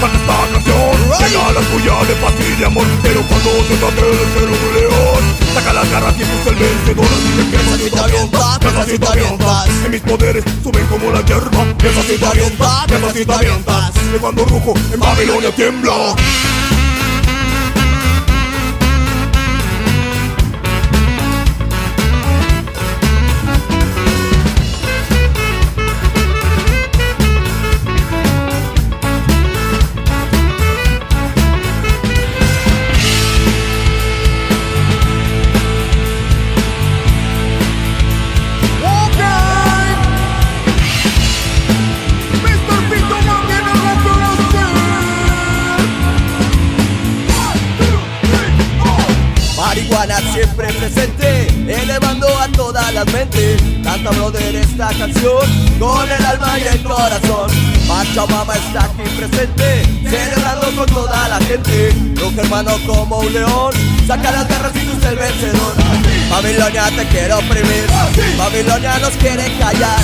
[0.00, 4.02] canta esta canción Llega la tuya de paz y de amor Pero cuando se trate
[4.02, 5.22] de ser un león
[5.54, 8.98] Saca las garras y tú el vencedor Así que piensa si te avientas, piensa si
[8.98, 13.24] te avientas En mis poderes suben como la hierba Piensa si te avientas, piensa si
[13.24, 16.16] te avientas Que cuando rujo en Babilonia tiembla
[50.80, 53.60] presente, elevando a todas las mentes.
[53.84, 57.50] Canta brother esta canción con el alma y el corazón.
[57.86, 61.94] Pachamama está aquí presente, celebrando con toda la gente.
[62.16, 63.72] Rojo hermano como un león,
[64.06, 65.74] saca las garras y tú el vencedor.
[66.30, 67.86] Babilonia te quiere oprimir,
[68.38, 69.98] Babilonia nos quiere callar,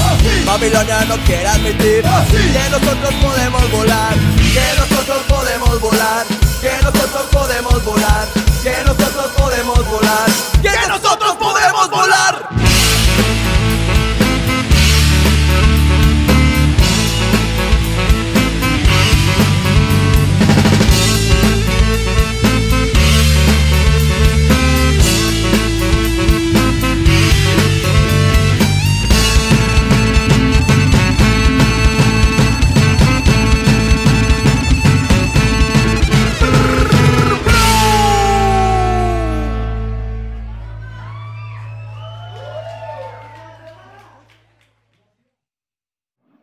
[0.44, 4.14] Babilonia no quiere admitir que nosotros podemos volar,
[4.52, 6.26] que nosotros podemos volar,
[6.60, 8.26] que nosotros podemos volar,
[8.66, 10.26] que nosotros podemos volar,
[10.60, 12.55] que nosotros podemos volar.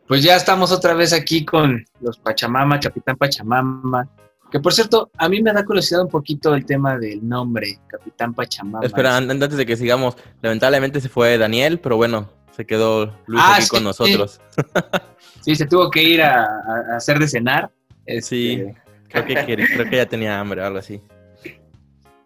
[0.06, 4.08] Pues ya estamos otra vez aquí con los Pachamama, Capitán Pachamama.
[4.50, 8.34] Que por cierto, a mí me da curiosidad un poquito el tema del nombre, Capitán
[8.34, 8.84] Pachamama.
[8.86, 13.42] Espera, an- antes de que sigamos, lamentablemente se fue Daniel, pero bueno, se quedó Luis
[13.44, 14.40] Ah, aquí sí, con nosotros.
[15.40, 16.46] Sí, se tuvo que ir a,
[16.96, 17.70] hacer de cenar.
[18.22, 18.52] Sí.
[18.62, 18.74] Este,
[19.10, 21.02] Creo que, creo que ya tenía hambre o algo así.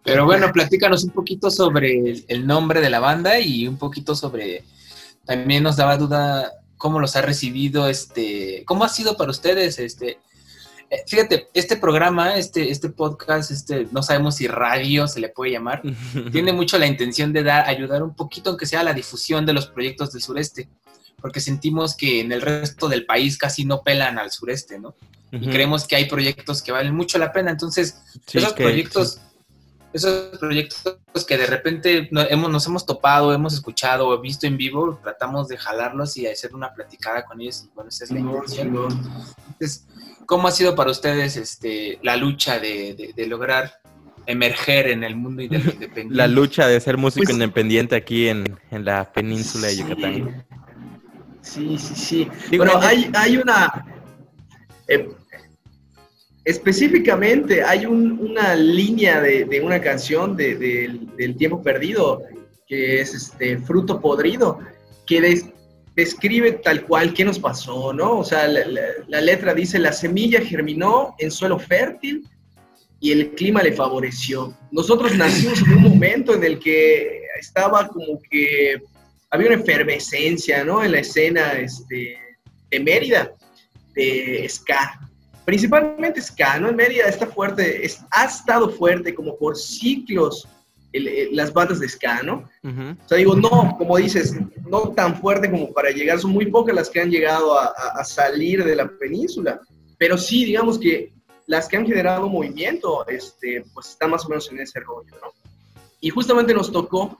[0.05, 4.63] Pero bueno, platícanos un poquito sobre el nombre de la banda y un poquito sobre.
[5.25, 6.49] También nos daba duda
[6.79, 10.17] cómo los ha recibido, este, cómo ha sido para ustedes, este.
[10.89, 15.51] eh, Fíjate, este programa, este, este podcast, este, no sabemos si radio se le puede
[15.51, 15.83] llamar,
[16.31, 19.53] tiene mucho la intención de dar, ayudar un poquito, aunque sea a la difusión de
[19.53, 20.67] los proyectos del sureste,
[21.21, 24.95] porque sentimos que en el resto del país casi no pelan al sureste, ¿no?
[25.31, 29.19] Y creemos que hay proyectos que valen mucho la pena, entonces Sí, esos que- proyectos,
[29.91, 34.55] esos proyectos que de repente no- hemos, nos hemos topado, hemos escuchado o visto en
[34.57, 37.65] vivo, tratamos de jalarlos y hacer una platicada con ellos.
[37.65, 38.67] Y bueno, esa es la intención.
[39.47, 39.87] Entonces,
[40.25, 43.81] ¿cómo ha sido para ustedes este, la lucha de, de- de lograr
[44.27, 46.15] emerger en el mundo inde- independiente?
[46.15, 50.45] La lucha de ser músico Pues- independiente aquí en, en la península de Yucatán.
[51.41, 52.27] Sí, sí, sí.
[52.51, 53.85] Digo, bueno, hay, hay una...
[54.87, 55.09] eh,
[56.49, 62.23] específicamente hay un- una línea de, una canción de- del- tiempo perdido
[62.67, 64.59] que es este fruto podrido
[65.05, 65.45] que des-
[65.95, 68.19] describe tal cual qué nos pasó, ¿no?
[68.19, 72.25] O sea, la, la- la letra dice la semilla germinó en suelo fértil
[72.99, 74.53] y el clima le favoreció.
[74.71, 78.81] Nosotros nacimos en un momento en el que estaba como que
[79.31, 80.83] había una efervescencia, ¿no?
[80.83, 82.17] En la escena este,
[82.71, 83.31] de Mérida,
[83.95, 84.99] de ska.
[85.49, 86.69] Principalmente ska, ¿no?
[86.69, 90.47] En Mérida está fuerte, es- ha estado fuerte como por ciclos
[90.93, 92.43] el- el- las bandas de ska, ¿no?
[93.03, 94.35] O sea, digo, no, como dices,
[94.67, 97.99] no tan fuerte como para llegar, son muy pocas las que han llegado a, a-
[97.99, 99.59] a salir de la península,
[99.97, 101.13] pero sí, digamos que
[101.47, 105.31] las que han generado movimiento, este, pues están más o menos en ese rollo, ¿no?
[105.99, 107.17] Y justamente nos tocó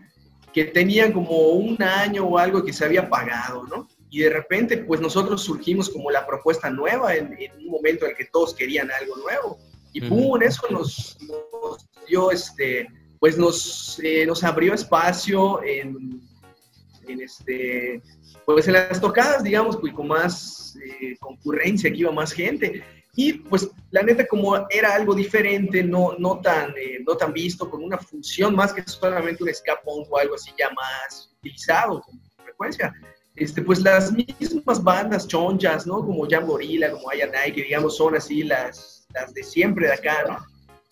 [0.54, 3.88] que tenían como un año o algo que se había pagado, ¿no?
[4.10, 8.12] Y de repente, pues nosotros surgimos como la propuesta nueva en, en un momento en
[8.12, 9.60] el que todos querían algo nuevo.
[9.94, 12.88] Y pum, eso nos, nos dio, este,
[13.20, 16.22] pues nos, eh, nos abrió espacio en,
[17.08, 18.02] en, este,
[18.46, 22.84] pues en las tocadas, digamos, pues con más eh, concurrencia, que iba más gente.
[23.16, 27.70] Y pues la neta, como era algo diferente, no, no, tan, eh, no tan visto,
[27.70, 32.20] con una función más que solamente un escapón o algo así ya más utilizado con
[32.44, 32.94] frecuencia,
[33.40, 36.06] este, pues las mismas bandas chonchas, ¿no?
[36.06, 40.26] Como Jam Gorilla, como Ayanai, que digamos son así las, las de siempre de acá,
[40.28, 40.38] ¿no?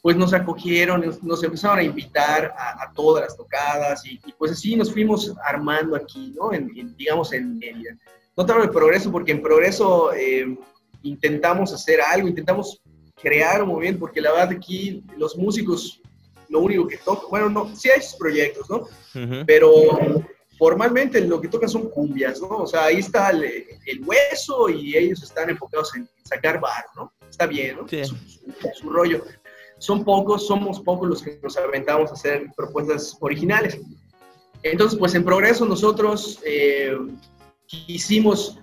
[0.01, 4.53] Pues nos acogieron, nos, empezaron a invitar a, a todas las tocadas y, y, pues
[4.53, 6.53] así nos fuimos armando aquí, ¿no?
[6.53, 7.97] En, en, digamos en Mérida.
[8.37, 10.57] No tanto el progreso, porque en progreso eh,
[11.01, 12.79] intentamos hacer algo, intentamos
[13.21, 15.99] crear un movimiento, porque la verdad aquí los músicos
[16.47, 18.77] lo único que tocan, bueno, no, sí hay proyectos, ¿no?
[18.77, 19.43] Uh -huh.
[19.45, 19.71] Pero
[20.57, 22.47] formalmente lo que tocan son cumbias, ¿no?
[22.49, 27.11] O sea, ahí está el, el hueso y ellos están enfocados en sacar bar, ¿no?
[27.29, 27.87] Está bien, ¿no?
[27.87, 28.03] Sí.
[28.05, 28.41] Su, su,
[28.73, 29.23] su, rollo.
[29.77, 33.79] Son pocos, somos pocos los que nos aventamos a hacer propuestas originales.
[34.63, 36.97] Entonces, pues en progreso nosotros eh,
[37.67, 38.59] quisimos,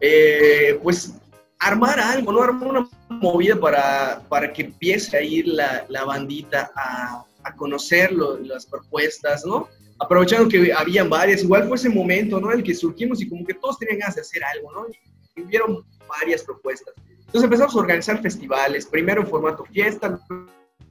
[0.00, 1.14] eh, pues,
[1.60, 2.42] armar algo, ¿no?
[2.42, 8.10] Armar una movida para, para que empiece a ir la, la bandita a, a conocer
[8.10, 9.68] lo, las propuestas, ¿no?
[10.00, 12.50] Aprovechando que habían varias, igual fue ese momento, ¿no?
[12.50, 14.86] En el que surgimos y como que todos tenían ganas de hacer algo, ¿no?
[15.36, 16.94] Y hubieron varias propuestas.
[17.18, 20.18] Entonces empezamos a organizar festivales, primero en formato fiesta,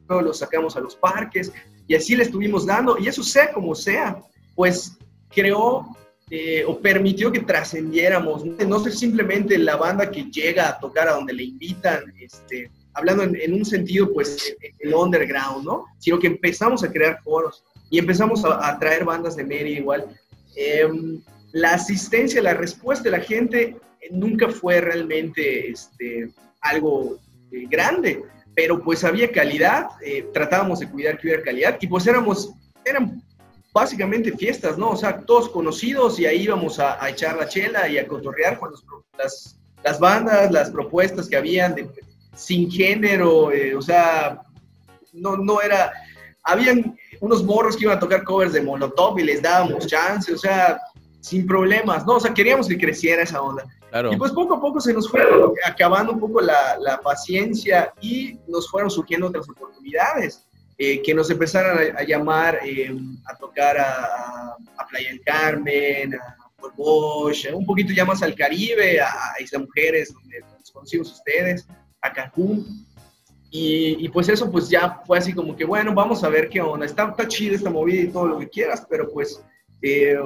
[0.07, 1.51] luego los sacamos a los parques
[1.87, 4.21] y así le estuvimos dando, y eso sea como sea,
[4.55, 4.97] pues
[5.29, 5.87] creó
[6.29, 8.65] eh, o permitió que trascendiéramos, ¿no?
[8.65, 13.23] no ser simplemente la banda que llega a tocar a donde le invitan, este, hablando
[13.23, 15.85] en, en un sentido, pues, el underground, ¿no?
[15.97, 20.05] Sino que empezamos a crear foros y empezamos a, a traer bandas de media igual.
[20.55, 20.87] Eh,
[21.51, 23.77] la asistencia, la respuesta de la gente
[24.11, 26.31] nunca fue realmente este,
[26.61, 27.17] algo
[27.51, 28.23] eh, grande,
[28.55, 32.51] pero pues había calidad, eh, tratábamos de cuidar que hubiera calidad y pues éramos,
[32.85, 33.21] eran
[33.73, 34.91] básicamente fiestas, ¿no?
[34.91, 38.59] O sea, todos conocidos y ahí íbamos a, a echar la chela y a cotorrear
[38.59, 38.83] con los,
[39.17, 41.89] las, las, bandas, las propuestas que habían de,
[42.35, 44.41] sin género, eh, o sea,
[45.13, 45.91] no, no era,
[46.43, 50.37] habían unos morros que iban a tocar covers de Molotov y les dábamos chance, o
[50.37, 50.79] sea,
[51.21, 52.15] sin problemas, ¿no?
[52.15, 53.65] O sea, queríamos que creciera esa onda.
[53.89, 54.13] Claro.
[54.13, 55.21] Y pues poco a poco se nos fue
[55.65, 60.45] acabando un poco la, la paciencia y nos fueron surgiendo otras oportunidades.
[60.81, 62.89] Eh, que nos empezaron a, a llamar eh,
[63.25, 66.37] a tocar a, a, Playa del Carmen, a
[66.77, 71.67] Bosch, un poquito ya más al Caribe, a, a Isla Mujeres, donde nos conocimos ustedes,
[72.01, 72.87] a Cancún.
[73.51, 76.61] Y, y, pues eso pues ya fue así como que, bueno, vamos a ver qué
[76.61, 76.85] onda.
[76.85, 79.43] Está, está chida esta movida y todo lo que quieras, pero pues
[79.81, 80.19] eh,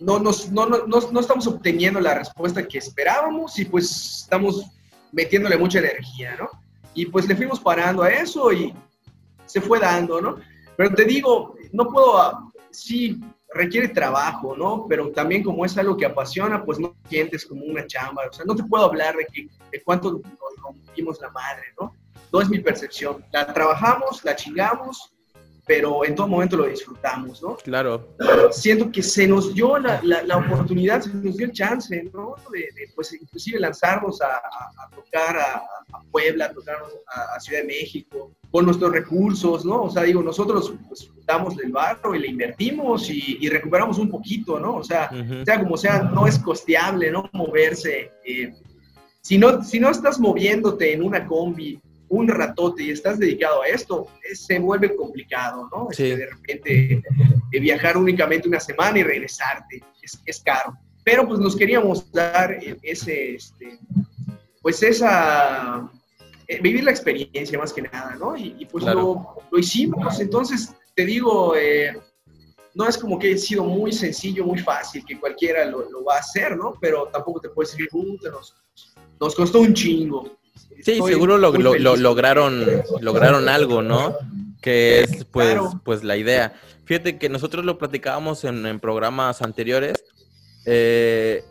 [0.00, 4.66] no, nos, no, no, no, no, estamos obteniendo la respuesta que esperábamos y pues estamos
[5.12, 6.50] metiéndole mucha energía, ¿no?
[6.92, 8.74] Y pues le fuimos parando a eso y
[9.46, 10.36] se fue dando, ¿no?
[10.76, 13.20] Pero te digo, no puedo, ah, sí,
[13.54, 14.86] requiere trabajo, ¿no?
[14.88, 18.44] Pero también como es algo que apasiona, pues no sientes como una chamba, o sea,
[18.44, 20.22] no te puedo hablar de, que, de cuánto nos
[20.62, 21.94] rompimos la madre, ¿no?
[22.32, 23.24] No es mi percepción.
[23.32, 25.14] La trabajamos, la chingamos,
[25.66, 27.56] pero en todo momento lo disfrutamos, ¿no?
[27.56, 28.08] Claro.
[28.50, 32.34] Siento que se nos dio la, la, la oportunidad, se nos dio el chance, ¿no?
[32.52, 35.54] De, de pues, inclusive lanzarnos a, a, a tocar a,
[35.92, 36.76] a, Puebla, a tocar
[37.06, 39.84] a, Ciudad de México, con nuestros recursos, ¿no?
[39.84, 44.10] O sea, digo, nosotros pues, damos del barro y le invertimos y, y recuperamos un
[44.10, 44.76] poquito, ¿no?
[44.76, 45.44] O sea, uh -huh.
[45.44, 47.28] sea como sea, no es costeable, ¿no?
[47.32, 48.10] Moverse.
[48.24, 48.52] Eh,
[49.20, 53.66] si, no, si no estás moviéndote en una combi un ratote y estás dedicado a
[53.68, 55.88] esto, se vuelve complicado, ¿no?
[55.90, 56.04] Sí.
[56.04, 57.02] Este, de repente
[57.52, 60.76] eh, viajar únicamente una semana y regresarte, es, es, caro.
[61.02, 63.78] Pero pues nos queríamos dar ese, este,
[64.62, 65.90] pues esa,
[66.46, 68.36] eh, vivir la experiencia más que nada, ¿no?
[68.36, 69.00] Y, y pues claro.
[69.00, 71.98] lo, lo, hicimos, entonces te digo, eh,
[72.74, 76.16] no es como que haya sido muy sencillo, muy fácil, que cualquiera lo, lo va
[76.16, 76.74] a hacer, ¿no?
[76.80, 78.54] Pero tampoco te puedes decir, nos,
[79.20, 80.36] nos costó un chingo.
[80.82, 82.66] Sí, seguro lo, lo, lo, lograron,
[83.00, 84.16] lograron algo, ¿no?
[84.60, 85.80] Que es pues, claro.
[85.84, 86.52] pues la idea.
[86.84, 90.04] Fíjate que nosotros lo platicábamos en, en programas anteriores.
[90.66, 91.42] Eh,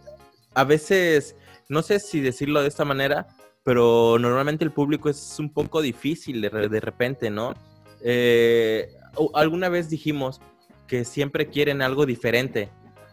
[0.54, 1.36] a veces,
[1.70, 3.28] no sé si decirlo de esta manera,
[3.64, 7.56] pero normalmente el público es un poco difícil de, de repente, ¿no?
[8.02, 8.94] Eh,
[9.34, 10.41] alguna vez dijimos
[10.88, 12.70] que siempre quieren algo diferente,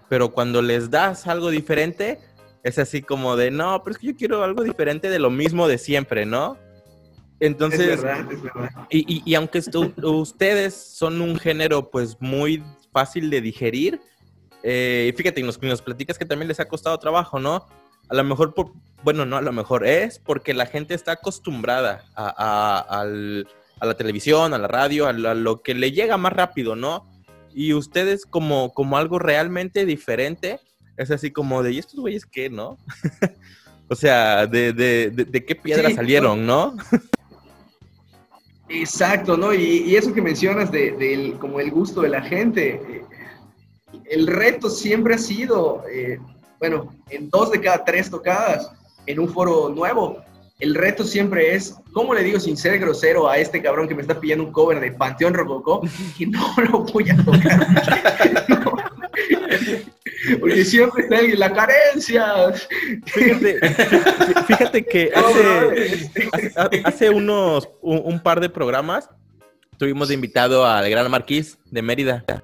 [0.09, 2.20] pero cuando les das algo diferente,
[2.62, 5.66] es así como de, no, pero es que yo quiero algo diferente de lo mismo
[5.68, 6.59] de siempre, ¿no?
[7.38, 8.70] Entonces, es verdad, es verdad.
[8.90, 9.62] y, y- y aunque
[10.03, 14.01] ustedes son un género pues muy fácil de digerir,
[14.62, 17.66] eh, fíjate, y nos, nos platicas que también les ha costado trabajo, ¿no?
[18.11, 18.72] A lo mejor, por,
[19.03, 23.48] bueno, no, a lo mejor es porque la gente está acostumbrada a, a- al-
[23.81, 26.76] a la televisión, a la radio, a, lo- a lo que le llega más rápido,
[26.76, 27.07] ¿no?
[27.53, 30.61] Y ustedes como, como algo realmente diferente,
[30.97, 32.78] es así como de, ¿y estos güeyes qué, no?
[33.89, 36.76] o sea, de, de, de, de qué piedra Sí, salieron, ¿no?
[38.68, 39.53] Exacto, ¿no?
[39.53, 43.05] Y, y eso que mencionas de, del- como el gusto de la gente, eh,
[44.11, 46.20] el reto siempre ha sido, eh,
[46.61, 48.70] bueno, en dos de cada tres tocadas,
[49.07, 50.18] en un foro nuevo,
[50.61, 54.02] el reto siempre es, ¿cómo le digo sin ser grosero a este cabrón que me
[54.02, 55.82] está pidiendo un cover de Panteón Rococó?
[56.18, 58.48] Que no lo voy a tocar.
[58.48, 58.72] No.
[60.40, 62.52] Porque siempre está el- la carencia.
[63.06, 66.11] Fíjate, fí- fíjate que hace,
[66.56, 69.08] hace, hace unos un, un par de programas
[69.78, 72.24] tuvimos de invitado al gran Marquís de Mérida.
[72.28, 72.42] Ajá,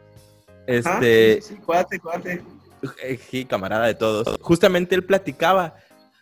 [0.66, 2.42] Este, sí, sí, cuate, cuate.
[3.02, 4.26] eh, sí, camarada de todos.
[4.40, 5.74] Justamente él platicaba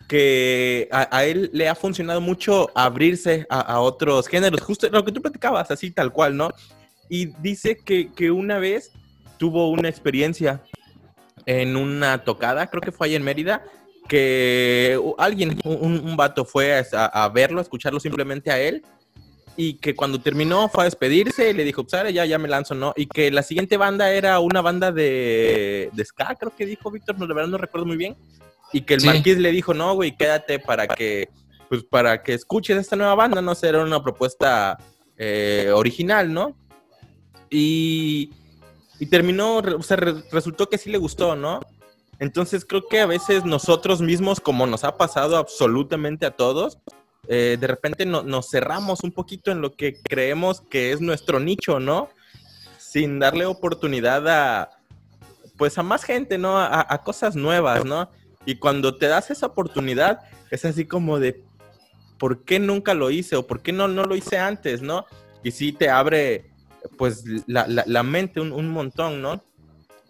[0.08, 5.22] que a, él le ha funcionado mucho abrirse a, otros géneros, justo lo que tú
[5.22, 6.50] platicabas, así tal cual, ¿no?
[7.08, 8.92] Y dice que, que una vez
[9.38, 10.62] tuvo una experiencia
[11.46, 13.62] en una tocada, creo que fue ahí en Mérida,
[14.08, 18.82] que alguien, un, un vato fue a, verlo, a escucharlo simplemente a él,
[19.56, 22.74] y que cuando terminó fue a despedirse y le dijo, pues ya, ya me lanzo,
[22.74, 22.92] ¿no?
[22.96, 27.18] Y que la siguiente banda era una banda de, de ska, creo que dijo Víctor,
[27.18, 28.16] no, de verdad no recuerdo muy bien,
[28.72, 29.06] y que el Sí.
[29.06, 31.28] Marqués le dijo, no, güey, quédate para que,
[31.68, 34.78] pues para que escuches esta nueva banda, no será una propuesta
[35.16, 36.56] eh, original, ¿no?
[37.50, 38.32] Y,
[38.98, 41.60] y terminó, o sea, re- resultó que sí le gustó, ¿no?
[42.18, 46.78] Entonces creo que a veces nosotros mismos, como nos ha pasado absolutamente a todos,
[47.28, 51.40] eh, de repente no- nos cerramos un poquito en lo que creemos que es nuestro
[51.40, 52.08] nicho, ¿no?
[52.78, 54.70] Sin darle oportunidad a,
[55.56, 56.58] pues a más gente, ¿no?
[56.58, 58.10] A, a cosas nuevas, ¿no?
[58.46, 60.20] Y cuando te das esa oportunidad,
[60.50, 61.42] es así como de,
[62.18, 63.36] ¿por qué nunca lo hice?
[63.36, 65.06] ¿O por qué no, no lo hice antes, ¿no?
[65.42, 66.50] Y sí te abre,
[66.98, 69.42] pues, la, la- la mente un, un montón, ¿no?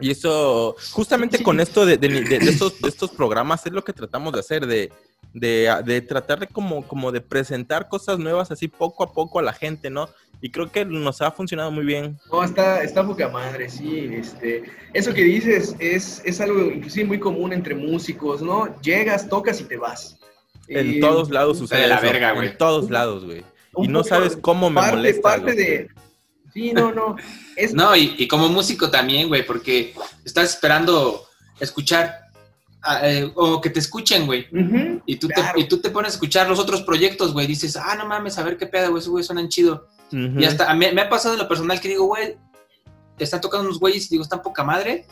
[0.01, 2.75] Y eso, justamente con esto de, de- de- estos,
[3.13, 4.93] programas, es lo que tratamos de hacer, de,
[5.33, 9.43] de, de tratar de como, como de presentar cosas nuevas así poco a poco a
[9.43, 10.09] la gente, ¿no?
[10.45, 12.19] Y creo que nos ha funcionado muy bien.
[12.31, 14.11] No, está, está poca madre, sí.
[14.13, 18.79] Este, eso que dices es, es algo inclusive muy común entre músicos, ¿no?
[18.83, 20.19] Llegas, tocas y te vas.
[20.69, 22.49] En Eh, todos lados sucede de la eso, verga, güey.
[22.49, 23.43] En todos lados, güey.
[23.79, 25.23] Y no sabes cómo me parte, molesta.
[25.23, 25.89] Parte de...
[26.53, 27.17] Sí, no, no.
[27.57, 29.95] Es, No, y, y como músico también, güey, porque
[30.27, 31.25] estás esperando
[31.59, 32.21] escuchar
[33.03, 34.47] eh, o que te escuchen, güey.
[35.07, 35.53] Y tú, Claro.
[35.55, 37.47] te, y tú te pones a escuchar los otros proyectos, güey.
[37.47, 39.89] Dices, ah, no mames, a ver qué pedo, güey, esos güey suenan chido.
[40.41, 42.37] Y hasta a mí- me ha pasado en lo personal que digo, güey,
[43.17, 45.07] te están tocando unos güeyes y digo, están poca madre.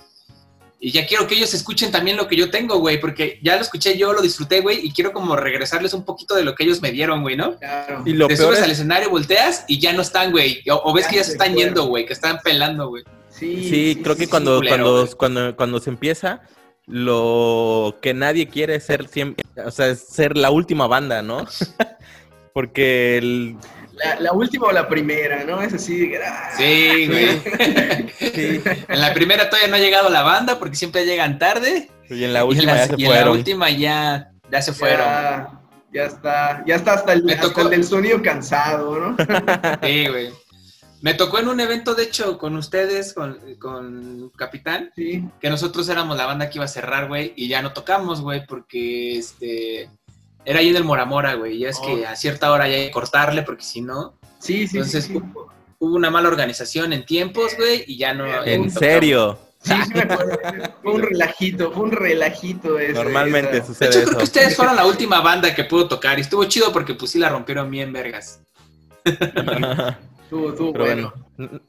[0.85, 3.63] Y ya quiero que ellos escuchen también lo que yo tengo, güey, porque ya lo
[3.63, 6.83] escuché yo, lo disfruté, güey, y quiero como regresarles un poquito de lo que ellos
[6.83, 7.57] me dieron, güey, ¿no?
[7.59, 8.03] Claro.
[8.05, 10.61] Y lo te peor subes es- al escenario, volteas y ya no están, güey.
[10.71, 11.65] O, o ves Ya que ya se están fueron.
[11.67, 13.05] yendo, güey, que están pelando, güey.
[13.29, 16.43] Sí, Sí, creo que cuando, culero, cuando, cuando, cuando se empieza,
[16.87, 21.47] lo que nadie quiere es ser siempre, o sea, es ser la última banda, ¿no?
[22.55, 23.57] Porque el,
[23.95, 25.61] La, la última o la primera, ¿no?
[25.63, 26.09] Es así.
[26.09, 27.41] de, ah, Sí, güey.
[28.19, 31.91] sí, En la primera todavía no ha llegado la banda porque siempre llegan tarde.
[32.09, 33.37] y en la y en última la, ya se y en la fueron.
[33.37, 34.99] última ya, ya se fueron.
[35.07, 35.51] Ya,
[35.93, 39.17] ya está, ya está hasta el, Me hasta tocó- el del sonido cansado, ¿no?
[39.83, 40.31] Sí, güey.
[41.03, 45.25] Me tocó en un evento, de hecho, con ustedes, con, con Capitán, Sí.
[45.41, 48.47] que nosotros éramos la banda que iba a cerrar, güey, y ya no tocamos, güey,
[48.47, 49.91] porque este
[50.45, 52.91] era ahí en el Moramora, güey, y es que a cierta hora ya hay que
[52.93, 55.13] cortarle, porque si no, Sí, sí, Entonces, sí.
[55.15, 55.21] sí.
[55.79, 58.27] hubo una mala organización en tiempos, güey, y ya no.
[58.27, 60.37] ya En serio, Sí, sí me acuerdo.
[60.83, 62.77] Fue un relajito, fue un relajito.
[62.81, 65.87] ese- normalmente esa- De sucede hecho, creo que ustedes fueron la última banda que pudo
[65.87, 68.41] tocar, y estuvo chido porque pues sí la rompieron bien, vergas.
[69.05, 71.15] Estuvo, estuvo Pero bueno.
[71.37, 71.61] bueno,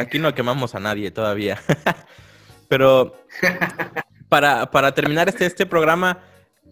[0.00, 1.60] aquí no quemamos a nadie todavía.
[2.68, 3.14] Pero
[4.28, 6.18] para, para terminar este, este programa,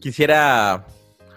[0.01, 0.85] quisiera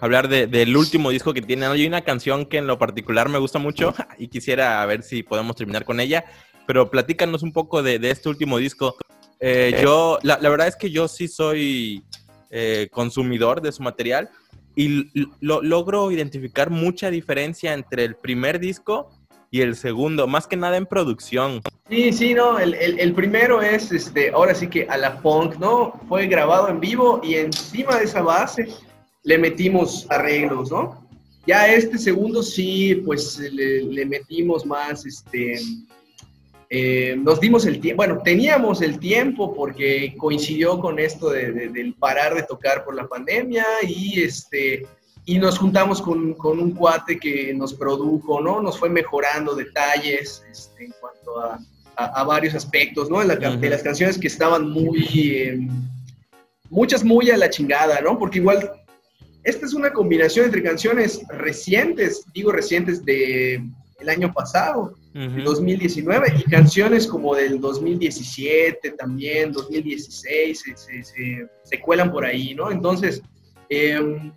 [0.00, 1.70] hablar de- del último disco que tienen.
[1.70, 5.56] Hay una canción que en lo particular me gusta mucho y quisiera ver si podemos
[5.56, 6.24] terminar con ella.
[6.66, 8.96] Pero platícanos un poco de, de este último disco.
[9.40, 12.02] Eh, yo, la, la verdad es que yo sí soy
[12.50, 14.28] eh, consumidor de su material
[14.76, 19.10] y lo, logro identificar mucha diferencia entre el primer disco
[19.50, 21.62] y el segundo, más que nada en producción.
[21.88, 25.56] Sí, sí, no, el, el- el primero es, este, ahora sí que a la punk,
[25.56, 25.98] ¿no?
[26.06, 28.68] Fue grabado en vivo y encima de esa base
[29.24, 31.06] le metimos arreglos, ¿no?
[31.46, 35.54] Ya este segundo sí, pues le, le metimos más, este,
[36.70, 41.68] eh, nos dimos el tiempo, bueno, teníamos el tiempo porque coincidió con esto de, de-
[41.70, 44.86] del parar de tocar por la pandemia y este
[45.24, 48.62] y nos juntamos con, con un cuate que nos produjo, ¿no?
[48.62, 51.58] Nos fue mejorando detalles este, en cuanto a,
[51.96, 53.20] a- a varios aspectos, ¿no?
[53.20, 55.58] De, la de las canciones que estaban muy, eh,
[56.70, 58.18] muchas muy a la chingada, ¿no?
[58.18, 58.70] Porque igual,
[59.48, 63.62] esta es una combinación entre canciones recientes, digo recientes de
[64.00, 65.42] el año pasado, Ujú.
[65.42, 72.54] 2019 y canciones como del 2017 también, 2016, se, se- se- se cuelan por ahí,
[72.54, 72.70] ¿no?
[72.70, 73.20] Entonces,
[73.68, 74.32] em,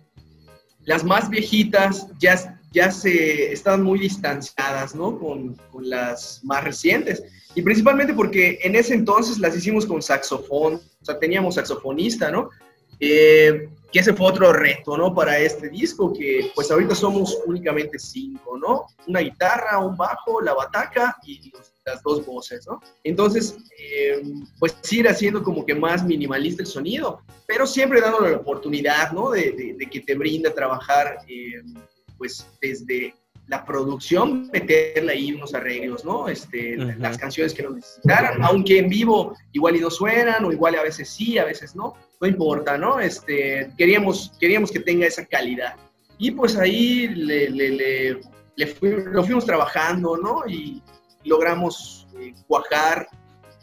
[0.84, 5.16] las más viejitas ya, ya se estaban muy distanciadas, ¿no?
[5.18, 7.22] Con, con las más recientes.
[7.54, 12.50] Y principalmente porque en ese entonces las hicimos con saxofón, o sea, teníamos saxofonista, ¿no?
[12.98, 15.14] Eh, que ese fue otro reto, ¿no?
[15.14, 18.86] Para este disco, que pues ahorita somos únicamente cinco, ¿no?
[19.06, 21.52] Una guitarra, un bajo, la bataca y
[21.84, 22.80] las dos voces, ¿no?
[23.04, 24.22] Entonces, eh,
[24.58, 29.30] pues ir haciendo como que más minimalista el sonido, pero siempre dándole la oportunidad, ¿no?
[29.30, 31.60] De, de- de que te brinda trabajar, eh,
[32.16, 33.14] pues desde
[33.48, 36.28] la producción, meterle ahí unos arreglos, ¿no?
[36.28, 36.76] Este.
[36.76, 40.82] Las canciones que nos necesitaran, aunque en vivo igual y no suenan, o igual a
[40.82, 43.00] veces sí, a veces no, no importa, ¿no?
[43.00, 45.74] Este, queríamos, queríamos que tenga esa calidad.
[46.18, 48.20] Y pues ahí le, le- le-
[48.54, 50.44] le fui- lo fuimos trabajando, ¿no?
[50.46, 50.80] Y
[51.24, 53.08] logramos eh, cuajar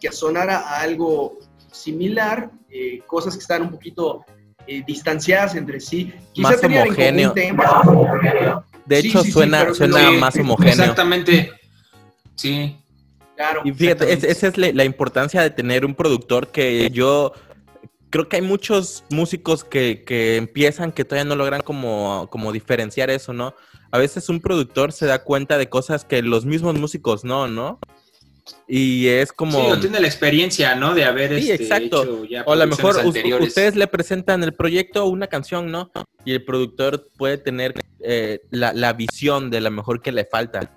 [0.01, 1.37] que sonara a algo
[1.71, 4.25] similar, eh, cosas que están un poquito
[4.67, 6.13] eh, distanciadas entre sí.
[6.33, 7.33] Quizá Más homogéneo.
[8.85, 10.73] De hecho, sí, sí, suena, suena más homogéneo.
[10.73, 11.51] Exactamente.
[12.35, 12.75] Sí.
[13.37, 13.61] Claro.
[13.63, 17.31] Y fíjate, esa es la, la importancia de tener un productor que yo
[18.09, 23.09] creo que hay muchos músicos que, que empiezan que todavía no logran como, como diferenciar
[23.09, 23.53] eso, ¿no?
[23.91, 27.79] A veces un productor se da cuenta de cosas que los mismos músicos no, ¿no?
[28.67, 29.59] Y es como...
[29.59, 30.95] Sí, o tiene la experiencia, ¿no?
[30.95, 32.03] De haber Sí, este, exacto.
[32.03, 33.49] hecho ya O a lo mejor anteriores.
[33.49, 35.91] ustedes le presentan el proyecto o una canción, ¿no?
[36.25, 40.75] Y el productor puede tener eh, la, la visión de la mejor que le falta.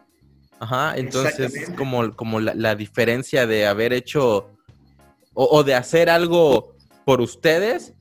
[0.59, 4.51] Ajá, entonces es como, como la, la diferencia de haber hecho
[5.35, 7.93] o, o de hacer algo por ustedes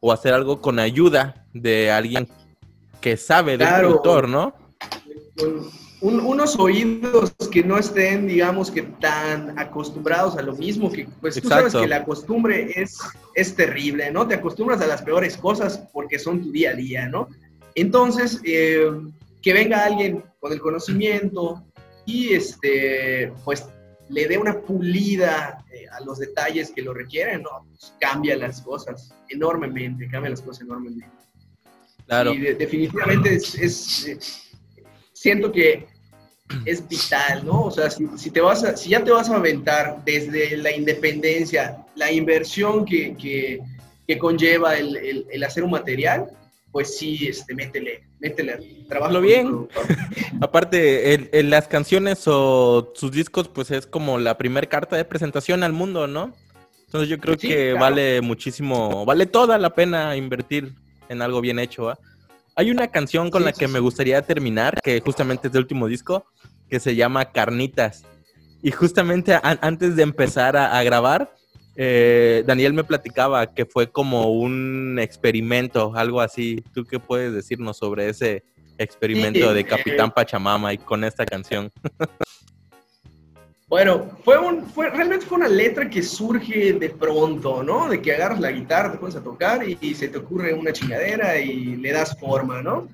[0.00, 2.28] o hacer algo con ayuda de alguien
[3.00, 3.88] que sabe del Claro.
[3.88, 4.54] productor, ¿no?
[5.36, 11.08] con un- unos oídos que no estén, digamos, que tan acostumbrados a lo mismo, que
[11.20, 12.98] pues tú sabes que la costumbre es,
[13.34, 14.26] es terrible, ¿no?
[14.26, 17.28] Te acostumbras a las peores cosas porque son tu día a día, ¿no?
[17.76, 18.90] Entonces, eh,
[19.42, 21.62] que venga alguien con el conocimiento
[22.04, 23.64] y, este, pues,
[24.10, 27.50] le dé una pulida eh, a los detalles que lo requieren, ¿no?
[27.68, 31.06] Pues, cambia las cosas enormemente, cambia las cosas enormemente.
[32.06, 32.32] Claro.
[32.32, 34.18] Y de- definitivamente es, es, eh,
[35.12, 35.86] siento que
[36.64, 37.64] es vital, ¿no?
[37.64, 40.72] O sea, si, si te vas a- si ya te vas a aventar desde la
[40.74, 43.60] independencia, la inversión que, que-
[44.06, 46.30] que conlleva el, el- el hacer un material,
[46.72, 49.20] pues sí, este, métele, métele trabajo.
[49.20, 49.68] Bien.
[50.40, 55.04] Aparte, en, en las canciones o sus discos, pues es como la primer carta de
[55.04, 56.34] presentación al mundo, ¿no?
[56.86, 57.80] Entonces yo creo Sí, que claro.
[57.80, 60.72] vale muchísimo, vale toda la pena invertir
[61.08, 61.92] en algo bien hecho.
[62.54, 65.62] Hay una canción con Sí, la sí, que me gustaría terminar, que justamente es del
[65.62, 66.26] último disco,
[66.68, 68.04] que se llama Carnitas.
[68.62, 71.30] Y justamente an- antes de empezar a, a grabar,
[71.80, 76.64] eh, Daniel me platicaba que fue como un experimento, algo así.
[76.74, 78.42] ¿Tú qué puedes decirnos sobre ese
[78.78, 81.70] experimento Sí, de eh, Capitán Pachamama y con esta canción?
[83.68, 87.86] Bueno, fue un, fue, realmente fue una letra que surge de pronto, ¿no?
[87.86, 90.72] De que agarras la guitarra, te pones a tocar y, y se te ocurre una
[90.72, 92.88] chingadera y le das forma, ¿no?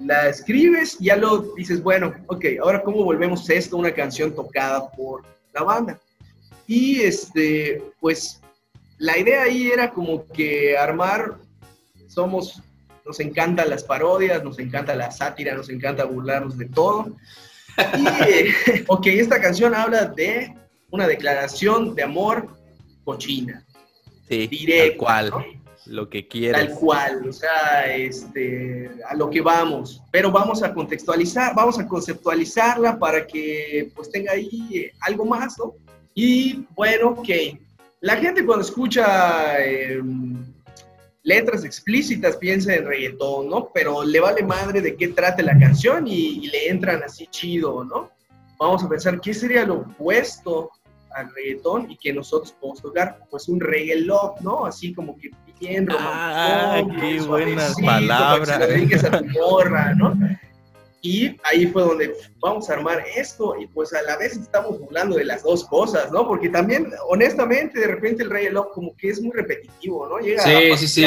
[0.00, 4.90] La escribes y ya lo dices, bueno, ok, ahora cómo volvemos esto una canción tocada
[4.92, 6.00] por la banda.
[6.66, 8.40] Y este, pues
[8.98, 11.36] la idea ahí era como que armar,
[12.08, 12.62] somos,
[13.04, 17.16] nos encantan las parodias, nos encanta la sátira, nos encanta burlarnos de todo.
[17.98, 20.54] Y, eh, ok, esta canción habla de
[20.90, 22.48] una declaración de amor
[23.04, 23.64] cochina,
[24.28, 25.64] Sí, directa, tal cual, ¿no?
[25.86, 26.66] lo que quieres.
[26.66, 31.86] tal cual, o sea, este, a lo que vamos, pero vamos a contextualizar, vamos a
[31.86, 35.74] conceptualizarla para que pues tenga ahí algo más, ¿no?
[36.14, 37.28] Y bueno, ok,
[38.00, 40.00] la gente cuando escucha eh,
[41.22, 43.70] letras explícitas piensa en reggaetón, ¿no?
[43.74, 47.82] Pero le vale madre de qué trate la canción y, y le entran así chido,
[47.84, 48.10] ¿no?
[48.58, 50.70] Vamos a pensar, ¿qué sería lo opuesto
[51.16, 53.18] al reggaetón y que nosotros podemos tocar?
[53.30, 54.66] Pues un reggae love, ¿no?
[54.66, 59.04] Así como que bien Ah, romántico, qué bien buenas para que se palabras.
[59.04, 60.14] a tu morra, ¿no?
[61.06, 65.16] Y ahí fue donde vamos a armar esto y pues a la vez estamos hablando
[65.16, 66.26] de las dos cosas, ¿no?
[66.26, 70.18] Porque también, honestamente, de repente el Rey Love como que es muy repetitivo, ¿no?
[70.18, 71.04] Llega Sí, a sí, sí.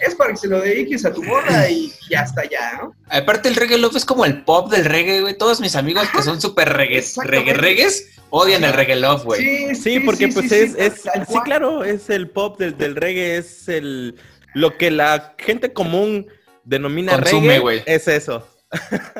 [0.00, 2.94] Es para que se lo dediques a tu morra y ya está ya, ¿no?
[3.08, 5.38] Aparte el reggae love es como el pop del reggae, güey.
[5.38, 9.74] Todos mis amigos que son súper reggae, reggae, regues, odian el reggae love, güey.
[9.74, 12.96] Sí, porque pues sí, es, sí, es- tal sí, claro, es el pop del, del
[12.96, 14.14] reggae, es el
[14.52, 16.26] lo que la gente común
[16.64, 17.82] denomina Consume, reggae, güey.
[17.86, 18.46] es eso.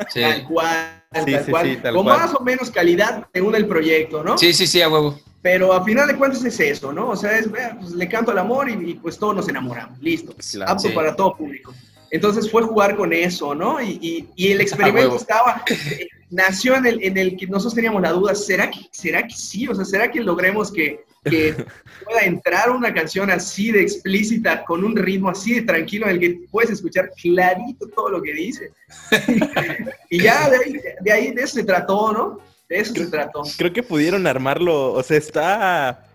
[0.09, 1.65] Sí, Tal cual, Sí, tal sí, cual.
[1.69, 2.19] sí, tal Con cual.
[2.19, 4.37] más o menos calidad según el proyecto, ¿no?
[4.37, 5.19] sí, sí, sí, a huevo.
[5.41, 7.09] Pero a final de cuentas es eso, ¿no?
[7.09, 9.99] O sea, es, vea, pues, le canto al amor y, y, pues todos nos enamoramos.
[9.99, 10.33] Listo.
[10.51, 10.71] Claro.
[10.71, 10.93] Apto Sí.
[10.95, 11.73] para todo público.
[12.11, 13.81] Entonces fue jugar con eso, ¿no?
[13.81, 14.61] Y, y- y el
[15.07, 18.79] experimento estaba, eh, nació en el, en el que nosotros teníamos la duda, ¿será que,
[18.91, 19.67] ¿será que sí?
[19.67, 21.53] O sea, ¿será que logremos que, que
[22.05, 26.19] pueda entrar una canción así de explícita, con un ritmo así de tranquilo, en el
[26.19, 28.71] que puedes escuchar clarito todo lo que dice?
[30.09, 32.39] y ya de ahí, de ahí, de eso se trató, ¿no?
[32.69, 33.43] De eso se trató.
[33.57, 36.09] Creo que pudieron armarlo, o sea, está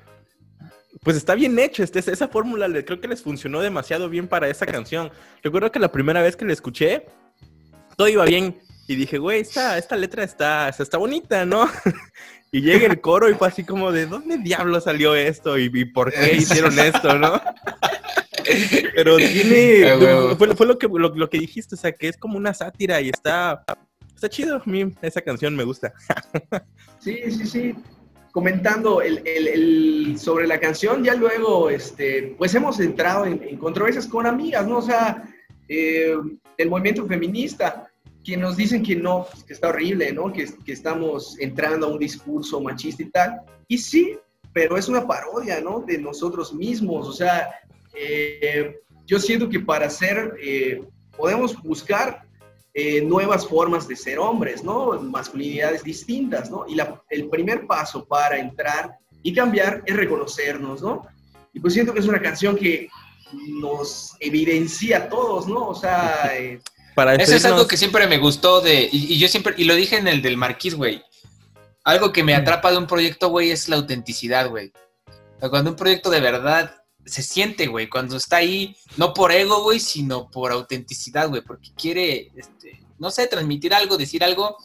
[1.02, 4.66] pues está bien hecho, este, esa fórmula creo que les funcionó demasiado bien para esa
[4.66, 5.10] canción.
[5.42, 7.06] Recuerdo que la primera vez que la escuché,
[7.96, 11.66] todo iba bien y dije, güey, esta, esta letra está, está bonita, ¿no?
[12.50, 15.58] Y llega el coro y fue así como de, ¿dónde diablo salió esto?
[15.58, 17.40] ¿Y, y por qué hicieron esto, no?
[18.94, 22.16] Pero tiene, Ah, fue, fue lo, que, lo, lo que dijiste, o sea, que es
[22.16, 23.64] como una sátira y está,
[24.14, 24.56] está chido.
[24.56, 25.92] A mí esa canción me gusta.
[27.00, 27.74] Sí, sí, sí.
[28.32, 33.56] Comentando el, el- el- sobre la canción, ya luego, este, pues hemos entrado en, en
[33.56, 34.78] controversias con amigas, ¿no?
[34.78, 35.22] O sea,
[35.68, 36.14] eh,
[36.56, 37.87] del movimiento feminista,
[38.28, 40.30] que nos dicen que no, pues, que está horrible, ¿no?
[40.30, 43.40] Que, que estamos entrando a un discurso machista y tal.
[43.66, 44.18] Y sí,
[44.52, 45.80] pero es una parodia, ¿no?
[45.80, 47.08] De nosotros mismos.
[47.08, 47.48] O sea,
[47.94, 50.82] eh, yo siento que para ser, eh,
[51.16, 52.22] podemos buscar
[52.74, 54.92] eh, nuevas formas de ser hombres, ¿no?
[55.00, 56.66] Masculinidades distintas, ¿no?
[56.68, 61.06] Y la- el primer paso para entrar y cambiar es reconocernos, ¿no?
[61.54, 62.90] Y pues siento que es una canción que
[63.58, 65.68] nos evidencia a todos, ¿no?
[65.68, 66.30] O sea,
[66.98, 69.76] Para Eso es algo que siempre me gustó de, y, y yo siempre, y lo
[69.76, 71.00] dije en el del Marquís, güey.
[71.84, 74.72] Algo que me atrapa de un proyecto, güey, es la autenticidad, güey.
[75.06, 76.74] O sea, cuando un proyecto de verdad
[77.06, 81.70] se siente, güey, cuando está ahí, no por ego, güey, sino por autenticidad, güey, porque
[81.80, 84.56] quiere, este, no sé, transmitir algo, decir algo,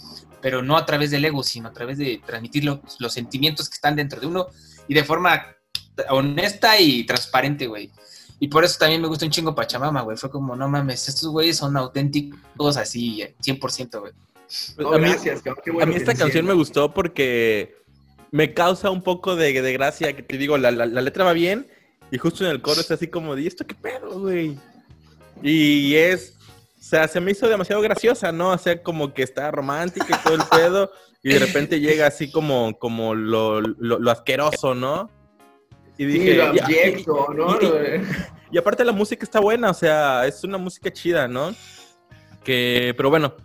[0.41, 3.75] pero no a través del ego, sino a través de transmitir lo- los sentimientos que
[3.75, 4.47] están dentro de uno
[4.87, 5.45] y de forma
[6.09, 7.91] honesta y transparente, güey.
[8.43, 10.17] Y por eso también me gusta un chingo Pachamama, güey.
[10.17, 14.11] Fue como, no mames, estos güeyes son auténticos así, eh, 100%, güey.
[14.79, 17.73] no, a mí, gracias, cabrón, qué a bueno mí que esta canción me gustó porque
[18.31, 21.31] me causa un poco de, de gracia, que te digo, la, la- la letra va
[21.31, 21.67] bien
[22.11, 24.57] y justo en el coro es así como, ¿y esto qué pedo, güey?
[25.41, 26.35] Y es,
[26.79, 28.49] o sea, se me hizo demasiado graciosa, ¿no?
[28.49, 30.91] O sea, como que está romántica y todo el pedo
[31.23, 35.09] y de repente llega así como, como lo, lo- lo asqueroso, ¿no?
[35.95, 37.57] Y Sí, lo y- abyecto, ¿no?
[37.61, 41.53] y- y aparte la música está buena, o sea, es una música chida, ¿no?
[42.43, 43.35] Que, pero bueno,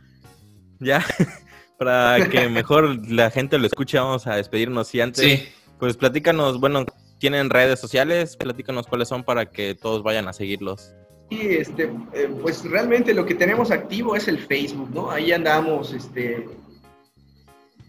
[0.81, 1.05] ya,
[1.79, 4.95] para que mejor la gente lo escuche, vamos a despedirnos.
[4.95, 5.49] Y antes, Sí.
[5.79, 6.85] pues platícanos, bueno,
[7.19, 10.95] tienen redes sociales, platícanos cuáles son para que todos vayan a seguirlos.
[11.31, 15.11] Sí, este, eh, pues realmente lo que tenemos activo es el Facebook, ¿no?
[15.11, 16.49] Ahí andamos este,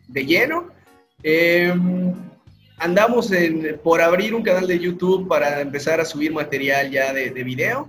[0.08, 0.68] de lleno.
[1.24, 1.74] Eh,
[2.80, 7.30] andamos en, por abrir un canal de YouTube para empezar a subir material ya de,
[7.30, 7.88] de video.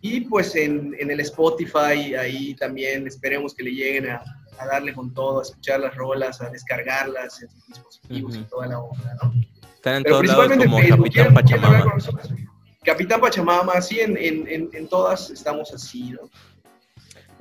[0.00, 4.22] Y pues en, en el Spotify, ahí también esperemos que le lleguen a,
[4.58, 8.48] a darle con todo, a escuchar las rolas, a descargarlas en sus dispositivos y Ujú.
[8.48, 9.32] toda la onda, ¿no?
[9.74, 11.04] Están en Pero todos lados como Facebook.
[11.06, 12.36] Capitán ¿Quieren- quieren hablar Pachamama.
[12.84, 16.28] Capitán Pachamama, sí, en, en, en, en todas estamos así, ¿no?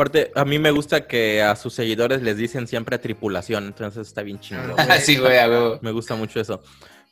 [0.02, 4.24] Aparte, a mí me gusta que a sus seguidores les dicen siempre tripulación, entonces está
[4.24, 4.74] bien chingón.
[4.76, 5.78] Ah, sí, güey, a huevo.
[5.84, 6.64] Me gusta mucho eso.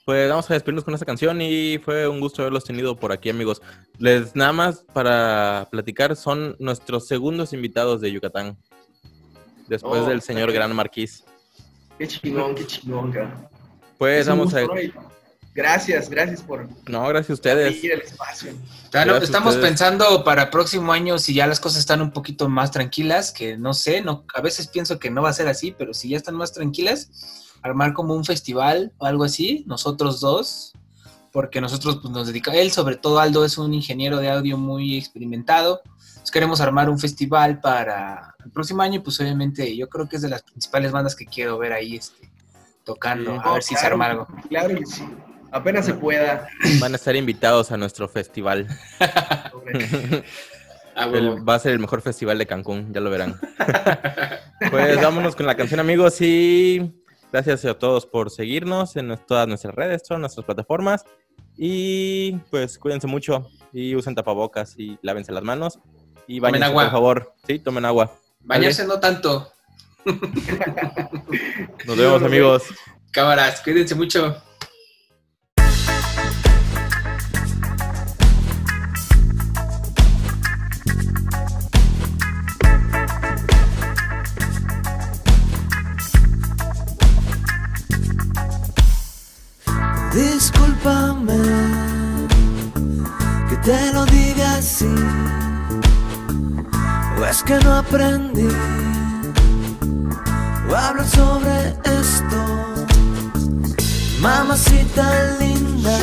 [0.06, 3.30] Pues vamos a despedirnos con esta canción y fue un gusto haberlos tenido por aquí,
[3.30, 3.61] amigos.
[3.99, 8.57] Les nada más para platicar, son nuestros segundos invitados de Yucatán.
[9.68, 10.52] Después Oh, del señor.
[10.52, 11.24] Gran Marquís.
[11.99, 13.52] Qué chingón, qué chingón, cara.
[13.99, 14.61] Pues Es vamos a.
[15.61, 17.84] Gracias, gracias por No, gracias a ustedes.
[17.84, 18.53] el espacio.
[18.91, 19.69] Claro, Gracias a estamos ustedes.
[19.69, 23.73] pensando para próximo año, si ya las cosas están un poquito más tranquilas, que no
[23.73, 26.36] sé, no, a veces pienso que no va a ser así, pero si ya están
[26.36, 27.10] más tranquilas,
[27.61, 30.72] armar como un festival o algo así, nosotros dos,
[31.34, 34.98] porque nosotros pues, nos dedicamos, él sobre todo Aldo es un ingeniero de audio muy
[34.98, 40.07] experimentado, entonces queremos armar un festival para el próximo año y pues obviamente yo creo
[40.07, 42.30] que es de las principales bandas que quiero ver ahí este,
[42.86, 43.41] tocando, Sí.
[43.44, 44.27] a ver si se arma algo.
[44.48, 45.03] Claro que sí.
[45.52, 46.48] Apenas se pueda.
[46.80, 48.68] Van a estar invitados a nuestro festival.
[50.96, 53.40] Ah, El- va a ser el mejor festival de Cancún, ya lo verán.
[54.70, 56.20] pues vámonos con la canción, amigos.
[56.20, 56.92] Y
[57.32, 61.06] gracias a todos por seguirnos en todas nuestras redes, todas nuestras plataformas.
[61.56, 65.80] Y pues cuídense mucho y usen tapabocas y lávense las manos.
[66.28, 66.84] Y bañense, agua.
[66.84, 67.34] por favor.
[67.48, 68.14] Sí, tomen agua.
[68.42, 69.54] Bañarse no tanto.
[71.86, 72.64] Nos vemos, amigos.
[73.12, 74.36] Cámaras, cuídense mucho.
[97.20, 98.48] O es que no aprendí
[100.70, 102.38] o hablar sobre esto.
[104.22, 105.98] Mamacita linda,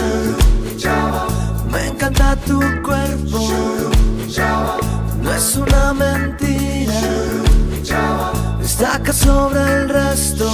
[1.70, 3.48] me encanta tu cuerpo,
[5.22, 7.00] no es una mentira,
[8.58, 10.45] destaca sobre el resto.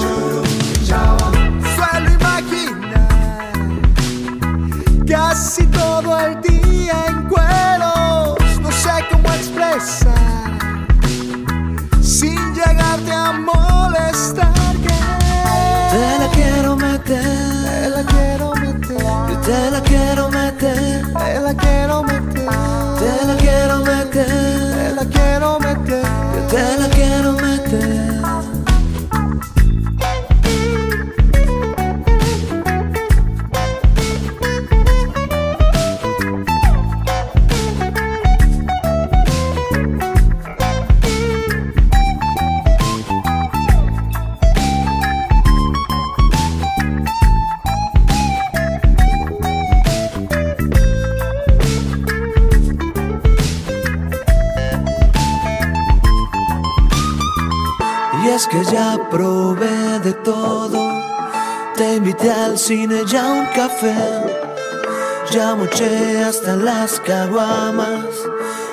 [65.32, 68.14] Ya moché hasta las caguamas.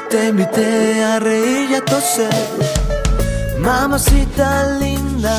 [0.08, 2.30] Te invité a reír y a toser.
[3.58, 5.36] Mamacita linda.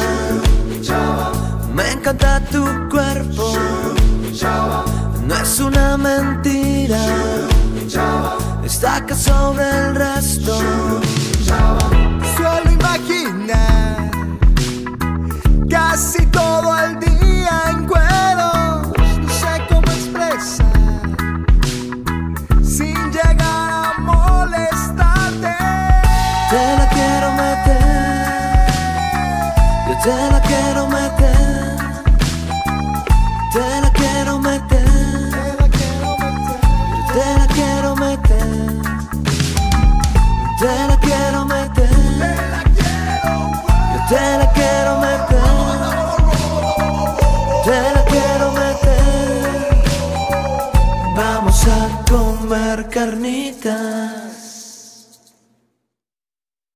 [1.72, 3.52] Me encanta tu cuerpo.
[5.24, 7.02] No es una mentira.
[8.62, 10.58] Destaca sobre el resto.